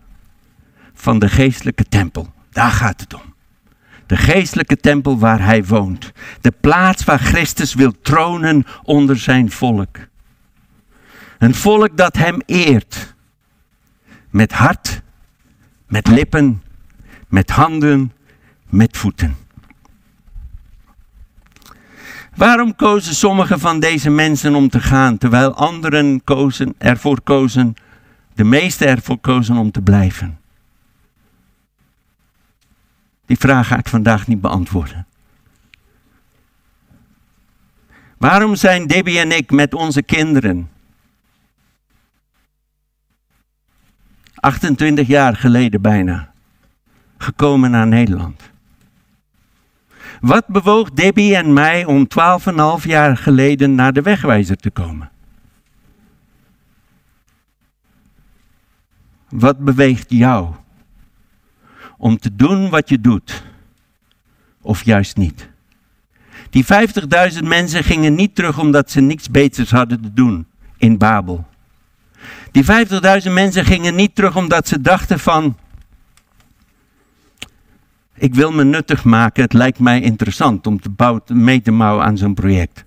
van 0.95 1.19
de 1.19 1.29
geestelijke 1.29 1.85
tempel. 1.85 2.33
Daar 2.51 2.71
gaat 2.71 3.01
het 3.01 3.15
om. 3.15 3.35
De 4.07 4.17
geestelijke 4.17 4.77
tempel 4.77 5.19
waar 5.19 5.45
hij 5.45 5.65
woont. 5.65 6.13
De 6.41 6.51
plaats 6.51 7.05
waar 7.05 7.19
Christus 7.19 7.75
wil 7.75 8.01
tronen 8.03 8.65
onder 8.83 9.19
zijn 9.19 9.51
volk. 9.51 9.99
Een 11.39 11.55
volk 11.55 11.97
dat 11.97 12.17
hem 12.17 12.43
eert. 12.47 13.15
Met 14.31 14.53
hart, 14.53 15.03
met 15.87 16.07
lippen, 16.09 16.63
met 17.29 17.51
handen, 17.51 18.13
met 18.69 18.97
voeten. 18.97 19.44
Waarom 22.37 22.77
kozen 22.77 23.15
sommige 23.15 23.59
van 23.59 23.81
deze 23.81 24.11
mensen 24.11 24.55
om 24.55 24.69
te 24.69 24.81
gaan, 24.81 25.19
terwijl 25.19 25.55
anderen 25.55 26.25
kozen, 26.25 26.75
ervoor 26.79 27.21
kozen, 27.21 27.75
de 28.35 28.45
meeste 28.45 28.87
ervoor 28.87 29.19
kozen 29.19 29.57
om 29.57 29.71
te 29.71 29.83
blijven? 29.83 30.39
Die 33.27 33.39
vraag 33.39 33.67
ga 33.67 33.79
ik 33.79 33.89
vandaag 33.89 34.27
niet 34.27 34.41
beantwoorden. 34.41 35.07
Waarom 38.19 38.57
zijn 38.57 38.87
Debbie 38.87 39.19
en 39.19 39.33
ik 39.33 39.51
met 39.51 39.75
onze 39.75 40.03
kinderen 40.03 40.71
28 44.35 45.07
jaar 45.07 45.37
geleden 45.37 45.83
bijna 45.83 46.33
gekomen 47.19 47.71
naar 47.71 47.87
Nederland? 47.87 48.54
Wat 50.25 50.47
bewoog 50.47 50.91
Debbie 50.91 51.37
en 51.37 51.53
mij 51.53 51.85
om 51.85 52.07
12,5 52.81 52.85
jaar 52.85 53.17
geleden 53.17 53.75
naar 53.75 53.93
de 53.93 54.03
wegwijzer 54.03 54.57
te 54.57 54.71
komen? 54.71 55.11
Wat 59.29 59.59
beweegt 59.59 60.11
jou 60.11 60.55
om 61.99 62.19
te 62.19 62.35
doen 62.37 62.71
wat 62.71 62.89
je 62.89 63.01
doet? 63.01 63.45
Of 64.61 64.85
juist 64.85 65.17
niet? 65.17 65.49
Die 66.51 66.65
50.000 67.33 67.39
mensen 67.43 67.85
gingen 67.85 68.15
niet 68.15 68.35
terug 68.35 68.59
omdat 68.59 68.91
ze 68.91 69.01
niks 69.01 69.31
beters 69.31 69.71
hadden 69.71 70.03
te 70.03 70.13
doen 70.13 70.47
in 70.77 70.99
Babel. 70.99 71.47
Die 72.51 72.65
50.000 72.65 73.33
mensen 73.33 73.65
gingen 73.65 73.95
niet 73.95 74.15
terug 74.15 74.37
omdat 74.37 74.69
ze 74.69 74.81
dachten 74.81 75.19
van, 75.19 75.57
ik 78.15 78.35
wil 78.35 78.53
me 78.53 78.65
nuttig 78.65 79.05
maken, 79.05 79.43
het 79.43 79.53
lijkt 79.53 79.79
mij 79.79 80.01
interessant 80.01 80.67
om 80.67 80.81
te 80.81 80.91
bouwen, 80.91 81.23
mee 81.27 81.63
te 81.63 81.73
bouwen 81.73 82.05
aan 82.05 82.17
zo'n 82.17 82.35
project. 82.35 82.85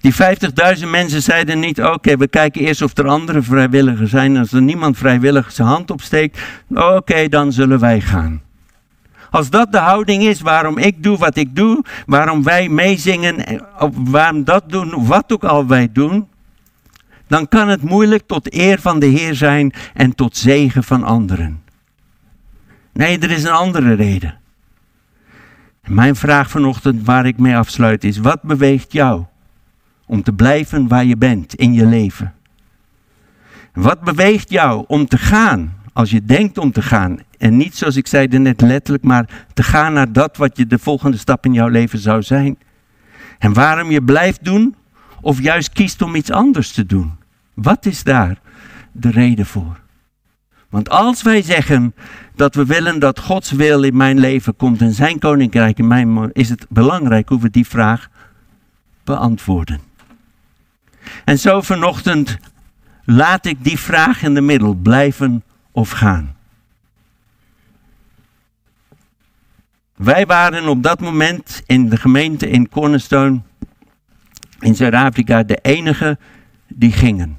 Die 0.00 0.14
50.000 0.82 0.88
mensen 0.90 1.22
zeiden 1.22 1.58
niet: 1.58 1.82
oké, 1.82 2.16
we 2.16 2.28
kijken 2.28 2.60
eerst 2.60 2.82
of 2.82 2.96
er 2.96 3.08
andere 3.08 3.42
vrijwilligers 3.42 4.10
zijn. 4.10 4.36
Als 4.36 4.52
er 4.52 4.62
niemand 4.62 4.96
vrijwillig 4.98 5.52
zijn 5.52 5.68
hand 5.68 5.90
opsteekt, 5.90 6.40
oké, 6.68 7.28
dan 7.28 7.52
zullen 7.52 7.80
wij 7.80 8.00
gaan. 8.00 8.42
Als 9.30 9.50
dat 9.50 9.72
de 9.72 9.78
houding 9.78 10.22
is 10.22 10.40
waarom 10.40 10.78
ik 10.78 11.02
doe 11.02 11.18
wat 11.18 11.36
ik 11.36 11.56
doe, 11.56 11.84
waarom 12.06 12.42
wij 12.42 12.68
meezingen, 12.68 13.62
of 13.78 13.90
waarom 13.94 14.44
dat 14.44 14.64
doen, 14.66 15.06
wat 15.06 15.32
ook 15.32 15.44
al 15.44 15.66
wij 15.66 15.88
doen, 15.92 16.28
dan 17.26 17.48
kan 17.48 17.68
het 17.68 17.82
moeilijk 17.82 18.22
tot 18.26 18.54
eer 18.54 18.80
van 18.80 18.98
de 18.98 19.06
Heer 19.06 19.34
zijn 19.34 19.72
en 19.94 20.14
tot 20.14 20.36
zegen 20.36 20.84
van 20.84 21.02
anderen. 21.02 21.62
Nee, 22.92 23.18
er 23.18 23.30
is 23.30 23.44
een 23.44 23.50
andere 23.50 23.94
reden. 23.94 24.38
Mijn 25.86 26.16
vraag 26.16 26.50
vanochtend 26.50 27.04
waar 27.04 27.26
ik 27.26 27.38
mee 27.38 27.56
afsluit 27.56 28.04
is: 28.04 28.18
wat 28.18 28.42
beweegt 28.42 28.92
jou 28.92 29.24
om 30.06 30.22
te 30.22 30.32
blijven 30.32 30.88
waar 30.88 31.04
je 31.04 31.16
bent 31.16 31.54
in 31.54 31.72
je 31.72 31.86
leven? 31.86 32.34
Wat 33.72 34.00
beweegt 34.00 34.50
jou 34.50 34.84
om 34.86 35.06
te 35.06 35.18
gaan 35.18 35.74
als 35.92 36.10
je 36.10 36.24
denkt 36.24 36.58
om 36.58 36.72
te 36.72 36.82
gaan? 36.82 37.18
En 37.38 37.56
niet 37.56 37.76
zoals 37.76 37.96
ik 37.96 38.06
zei 38.06 38.26
net 38.26 38.60
letterlijk, 38.60 39.04
maar 39.04 39.46
te 39.54 39.62
gaan 39.62 39.92
naar 39.92 40.12
dat 40.12 40.36
wat 40.36 40.56
je 40.56 40.66
de 40.66 40.78
volgende 40.78 41.16
stap 41.16 41.44
in 41.44 41.52
jouw 41.52 41.68
leven 41.68 41.98
zou 41.98 42.22
zijn. 42.22 42.58
En 43.38 43.52
waarom 43.52 43.90
je 43.90 44.02
blijft 44.02 44.44
doen 44.44 44.74
of 45.20 45.40
juist 45.40 45.72
kiest 45.72 46.02
om 46.02 46.14
iets 46.14 46.30
anders 46.30 46.72
te 46.72 46.86
doen. 46.86 47.12
Wat 47.54 47.86
is 47.86 48.02
daar 48.02 48.38
de 48.92 49.10
reden 49.10 49.46
voor? 49.46 49.80
Want 50.68 50.88
als 50.88 51.22
wij 51.22 51.42
zeggen 51.42 51.94
dat 52.34 52.54
we 52.54 52.64
willen 52.64 52.98
dat 52.98 53.20
Gods 53.20 53.50
wil 53.50 53.82
in 53.82 53.96
mijn 53.96 54.18
leven 54.18 54.56
komt 54.56 54.80
en 54.80 54.92
zijn 54.92 55.18
koninkrijk 55.18 55.78
in 55.78 55.86
mijn 55.86 56.32
is 56.32 56.48
het 56.48 56.66
belangrijk 56.68 57.28
hoe 57.28 57.40
we 57.40 57.50
die 57.50 57.66
vraag 57.66 58.08
beantwoorden. 59.04 59.80
En 61.24 61.38
zo 61.38 61.60
vanochtend 61.60 62.36
laat 63.04 63.46
ik 63.46 63.64
die 63.64 63.78
vraag 63.78 64.22
in 64.22 64.34
de 64.34 64.40
middel 64.40 64.74
blijven 64.74 65.42
of 65.72 65.90
gaan. 65.90 66.36
Wij 69.96 70.26
waren 70.26 70.68
op 70.68 70.82
dat 70.82 71.00
moment 71.00 71.62
in 71.66 71.88
de 71.88 71.96
gemeente 71.96 72.48
in 72.48 72.68
Cornerstone 72.68 73.40
in 74.66 74.74
Zuid-Afrika 74.74 75.42
de 75.42 75.58
enige 75.62 76.18
die 76.68 76.92
gingen. 76.92 77.38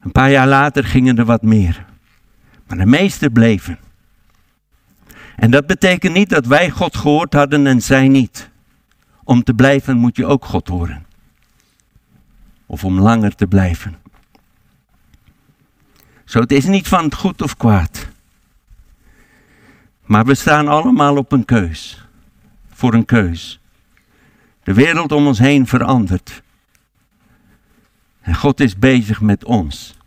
Een 0.00 0.12
paar 0.12 0.30
jaar 0.30 0.48
later 0.48 0.84
gingen 0.84 1.18
er 1.18 1.24
wat 1.24 1.42
meer. 1.42 1.84
Maar 2.66 2.78
de 2.78 2.86
meesten 2.86 3.32
bleven. 3.32 3.78
En 5.36 5.50
dat 5.50 5.66
betekent 5.66 6.12
niet 6.12 6.28
dat 6.28 6.46
wij 6.46 6.70
God 6.70 6.96
gehoord 6.96 7.32
hadden 7.32 7.66
en 7.66 7.80
zij 7.82 8.08
niet. 8.08 8.50
Om 9.24 9.42
te 9.42 9.54
blijven 9.54 9.96
moet 9.96 10.16
je 10.16 10.26
ook 10.26 10.44
God 10.44 10.68
horen. 10.68 11.06
Of 12.66 12.84
om 12.84 13.00
langer 13.00 13.34
te 13.34 13.46
blijven. 13.46 13.96
Zo, 16.24 16.40
het 16.40 16.52
is 16.52 16.64
niet 16.64 16.88
van 16.88 17.04
het 17.04 17.14
goed 17.14 17.42
of 17.42 17.56
kwaad. 17.56 18.08
Maar 20.04 20.24
we 20.24 20.34
staan 20.34 20.68
allemaal 20.68 21.16
op 21.16 21.32
een 21.32 21.44
keus. 21.44 22.04
Voor 22.72 22.94
een 22.94 23.04
keus. 23.04 23.59
De 24.62 24.74
wereld 24.74 25.12
om 25.12 25.26
ons 25.26 25.38
heen 25.38 25.66
verandert. 25.66 26.42
En 28.20 28.34
God 28.34 28.60
is 28.60 28.78
bezig 28.78 29.20
met 29.20 29.44
ons. 29.44 29.98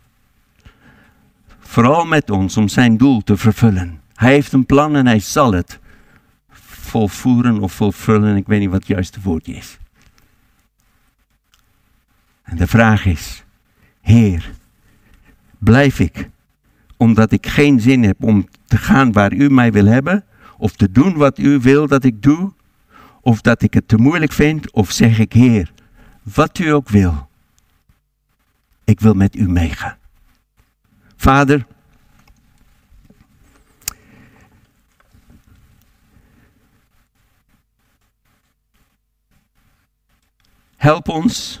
Vooral 1.58 2.04
met 2.04 2.30
ons 2.30 2.56
om 2.56 2.68
zijn 2.68 2.96
doel 2.96 3.22
te 3.22 3.36
vervullen. 3.36 4.00
Hij 4.14 4.32
heeft 4.32 4.52
een 4.52 4.66
plan 4.66 4.96
en 4.96 5.06
hij 5.06 5.18
zal 5.18 5.52
het 5.52 5.78
volvoeren 6.54 7.60
of 7.60 7.72
vervullen. 7.72 8.36
Ik 8.36 8.46
weet 8.46 8.60
niet 8.60 8.70
wat 8.70 8.78
het 8.78 8.86
juiste 8.86 9.20
woord 9.20 9.48
is. 9.48 9.78
En 12.42 12.56
de 12.56 12.66
vraag 12.66 13.04
is, 13.04 13.44
Heer, 14.00 14.50
blijf 15.58 15.98
ik 15.98 16.30
omdat 16.96 17.32
ik 17.32 17.46
geen 17.46 17.80
zin 17.80 18.02
heb 18.02 18.24
om 18.24 18.48
te 18.66 18.76
gaan 18.76 19.12
waar 19.12 19.32
u 19.32 19.50
mij 19.50 19.72
wil 19.72 19.86
hebben, 19.86 20.24
of 20.58 20.72
te 20.76 20.90
doen 20.90 21.16
wat 21.16 21.38
u 21.38 21.60
wil 21.60 21.86
dat 21.86 22.04
ik 22.04 22.22
doe, 22.22 22.52
of 23.24 23.40
dat 23.40 23.62
ik 23.62 23.74
het 23.74 23.88
te 23.88 23.96
moeilijk 23.96 24.32
vind, 24.32 24.72
of 24.72 24.90
zeg 24.90 25.18
ik, 25.18 25.32
Heer, 25.32 25.72
wat 26.22 26.58
u 26.58 26.68
ook 26.68 26.88
wil, 26.88 27.28
ik 28.84 29.00
wil 29.00 29.14
met 29.14 29.36
u 29.36 29.48
meegaan. 29.48 29.96
Vader, 31.16 31.66
help 40.76 41.08
ons 41.08 41.60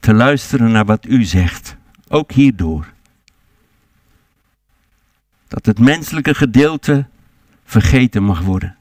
te 0.00 0.14
luisteren 0.14 0.72
naar 0.72 0.84
wat 0.84 1.06
u 1.06 1.24
zegt, 1.24 1.76
ook 2.08 2.32
hierdoor. 2.32 2.92
Dat 5.48 5.66
het 5.66 5.78
menselijke 5.78 6.34
gedeelte 6.34 7.06
vergeten 7.64 8.22
mag 8.22 8.40
worden. 8.40 8.76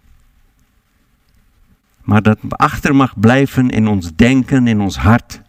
Maar 2.06 2.22
dat 2.22 2.40
achter 2.48 2.96
mag 2.96 3.20
blijven 3.20 3.70
in 3.70 3.88
ons 3.88 4.16
denken, 4.16 4.68
in 4.68 4.82
ons 4.82 4.98
hart. 4.98 5.42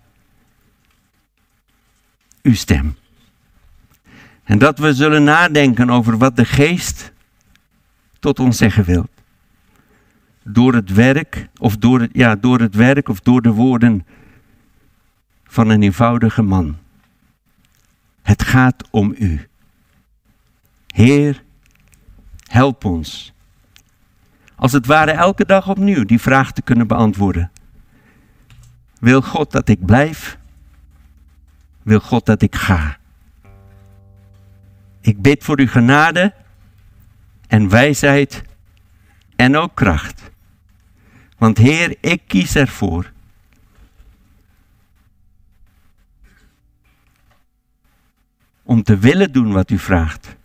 Uw 2.42 2.54
stem. 2.54 2.96
En 4.44 4.59
dat 4.59 4.78
we 4.78 4.94
zullen 4.94 5.24
nadenken 5.24 5.90
over 5.90 6.18
wat 6.18 6.36
de 6.36 6.44
geest 6.44 7.12
tot 8.18 8.38
ons 8.38 8.57
zeggen 8.57 8.84
wil. 8.84 9.09
Door 10.42 10.74
het 10.74 10.92
werk, 10.92 11.48
of 11.59 11.76
door 11.76 12.00
het, 12.00 12.11
ja, 12.12 12.36
door 12.36 12.61
het 12.61 12.74
werk 12.74 13.09
of 13.09 13.20
door 13.20 13.42
de 13.42 13.52
woorden 13.52 14.07
van 15.44 15.68
een 15.68 15.82
eenvoudige 15.82 16.42
man. 16.42 16.76
Het 18.22 18.42
gaat 18.42 18.84
om 18.90 19.14
u. 19.18 19.48
Heer, 20.86 21.44
Help 22.46 22.84
ons. 22.84 23.32
Als 24.57 24.72
het 24.72 24.86
ware 24.86 25.11
elke 25.11 25.44
dag 25.44 25.68
opnieuw 25.68 26.04
die 26.04 26.20
vraag 26.20 26.52
te 26.52 26.62
kunnen 26.62 26.86
beantwoorden. 26.86 27.50
Wil 28.98 29.22
God 29.22 29.52
dat 29.52 29.68
ik 29.68 29.86
blijf? 29.86 30.38
Wil 31.82 32.00
God 32.00 32.26
dat 32.26 32.42
ik 32.42 32.54
ga? 32.54 32.98
Ik 35.00 35.22
bid 35.22 35.44
voor 35.44 35.59
uw 35.59 35.68
genade 35.68 36.34
en 37.46 37.68
wijsheid 37.68 38.42
en 39.36 39.57
ook 39.57 39.74
kracht. 39.74 40.30
Want 41.38 41.59
Heer, 41.59 41.96
ik 42.00 42.22
kies 42.26 42.54
ervoor. 42.54 43.12
Om 48.62 48.82
te 48.82 48.98
willen 48.98 49.32
doen 49.32 49.52
wat 49.52 49.70
u 49.70 49.78
vraagt. 49.78 50.36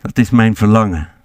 Dat 0.00 0.18
is 0.18 0.30
mijn 0.30 0.56
verlangen. 0.56 1.21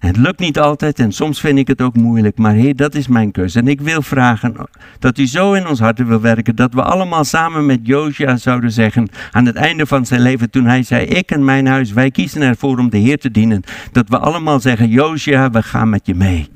Het 0.00 0.16
lukt 0.16 0.38
niet 0.38 0.58
altijd 0.58 0.98
en 0.98 1.12
soms 1.12 1.40
vind 1.40 1.58
ik 1.58 1.68
het 1.68 1.80
ook 1.80 1.96
moeilijk, 1.96 2.38
maar 2.38 2.54
Heer, 2.54 2.76
dat 2.76 2.94
is 2.94 3.08
mijn 3.08 3.30
keuze. 3.30 3.58
En 3.58 3.68
ik 3.68 3.80
wil 3.80 4.02
vragen 4.02 4.56
dat 4.98 5.18
u 5.18 5.26
zo 5.26 5.52
in 5.52 5.66
ons 5.66 5.80
harten 5.80 6.06
wil 6.06 6.20
werken, 6.20 6.56
dat 6.56 6.74
we 6.74 6.82
allemaal 6.82 7.24
samen 7.24 7.66
met 7.66 7.80
Josia 7.82 8.36
zouden 8.36 8.72
zeggen, 8.72 9.08
aan 9.30 9.46
het 9.46 9.56
einde 9.56 9.86
van 9.86 10.06
zijn 10.06 10.20
leven, 10.20 10.50
toen 10.50 10.64
hij 10.64 10.82
zei, 10.82 11.06
ik 11.06 11.30
en 11.30 11.44
mijn 11.44 11.66
huis, 11.66 11.92
wij 11.92 12.10
kiezen 12.10 12.42
ervoor 12.42 12.78
om 12.78 12.90
de 12.90 12.98
Heer 12.98 13.18
te 13.18 13.30
dienen, 13.30 13.62
dat 13.92 14.08
we 14.08 14.18
allemaal 14.18 14.60
zeggen, 14.60 14.88
Josia, 14.88 15.50
we 15.50 15.62
gaan 15.62 15.88
met 15.88 16.06
je 16.06 16.14
mee. 16.14 16.48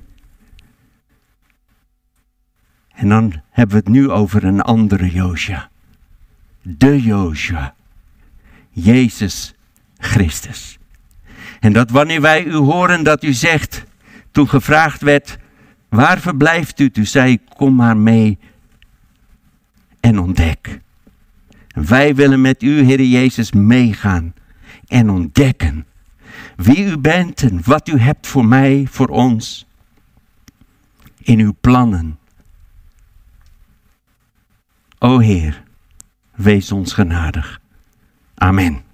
En 2.94 3.08
dan 3.08 3.32
hebben 3.50 3.76
we 3.76 3.82
het 3.84 3.92
nu 3.94 4.10
over 4.10 4.44
een 4.44 4.60
andere 4.60 5.10
Josia. 5.10 5.68
De 6.62 7.02
Josia. 7.02 7.74
Jezus 8.70 9.54
Christus. 9.98 10.78
En 11.64 11.72
dat 11.72 11.90
wanneer 11.90 12.20
wij 12.20 12.44
u 12.44 12.54
horen 12.54 13.02
dat 13.02 13.22
u 13.22 13.32
zegt, 13.32 13.84
toen 14.30 14.48
gevraagd 14.48 15.02
werd, 15.02 15.38
waar 15.88 16.20
verblijft 16.20 16.80
u? 16.80 16.90
Toen 16.90 17.06
zei 17.06 17.32
ik, 17.32 17.40
kom 17.56 17.74
maar 17.74 17.96
mee 17.96 18.38
en 20.00 20.18
ontdek. 20.18 20.80
Wij 21.68 22.14
willen 22.14 22.40
met 22.40 22.62
u, 22.62 22.82
Heer 22.82 23.02
Jezus, 23.02 23.52
meegaan 23.52 24.34
en 24.86 25.10
ontdekken 25.10 25.86
wie 26.56 26.84
u 26.84 26.98
bent 26.98 27.42
en 27.42 27.60
wat 27.64 27.88
u 27.88 27.98
hebt 27.98 28.26
voor 28.26 28.44
mij, 28.44 28.86
voor 28.90 29.08
ons, 29.08 29.66
in 31.18 31.38
uw 31.38 31.54
plannen. 31.60 32.18
O 34.98 35.18
Heer, 35.18 35.62
wees 36.34 36.72
ons 36.72 36.92
genadig. 36.92 37.60
Amen. 38.34 38.93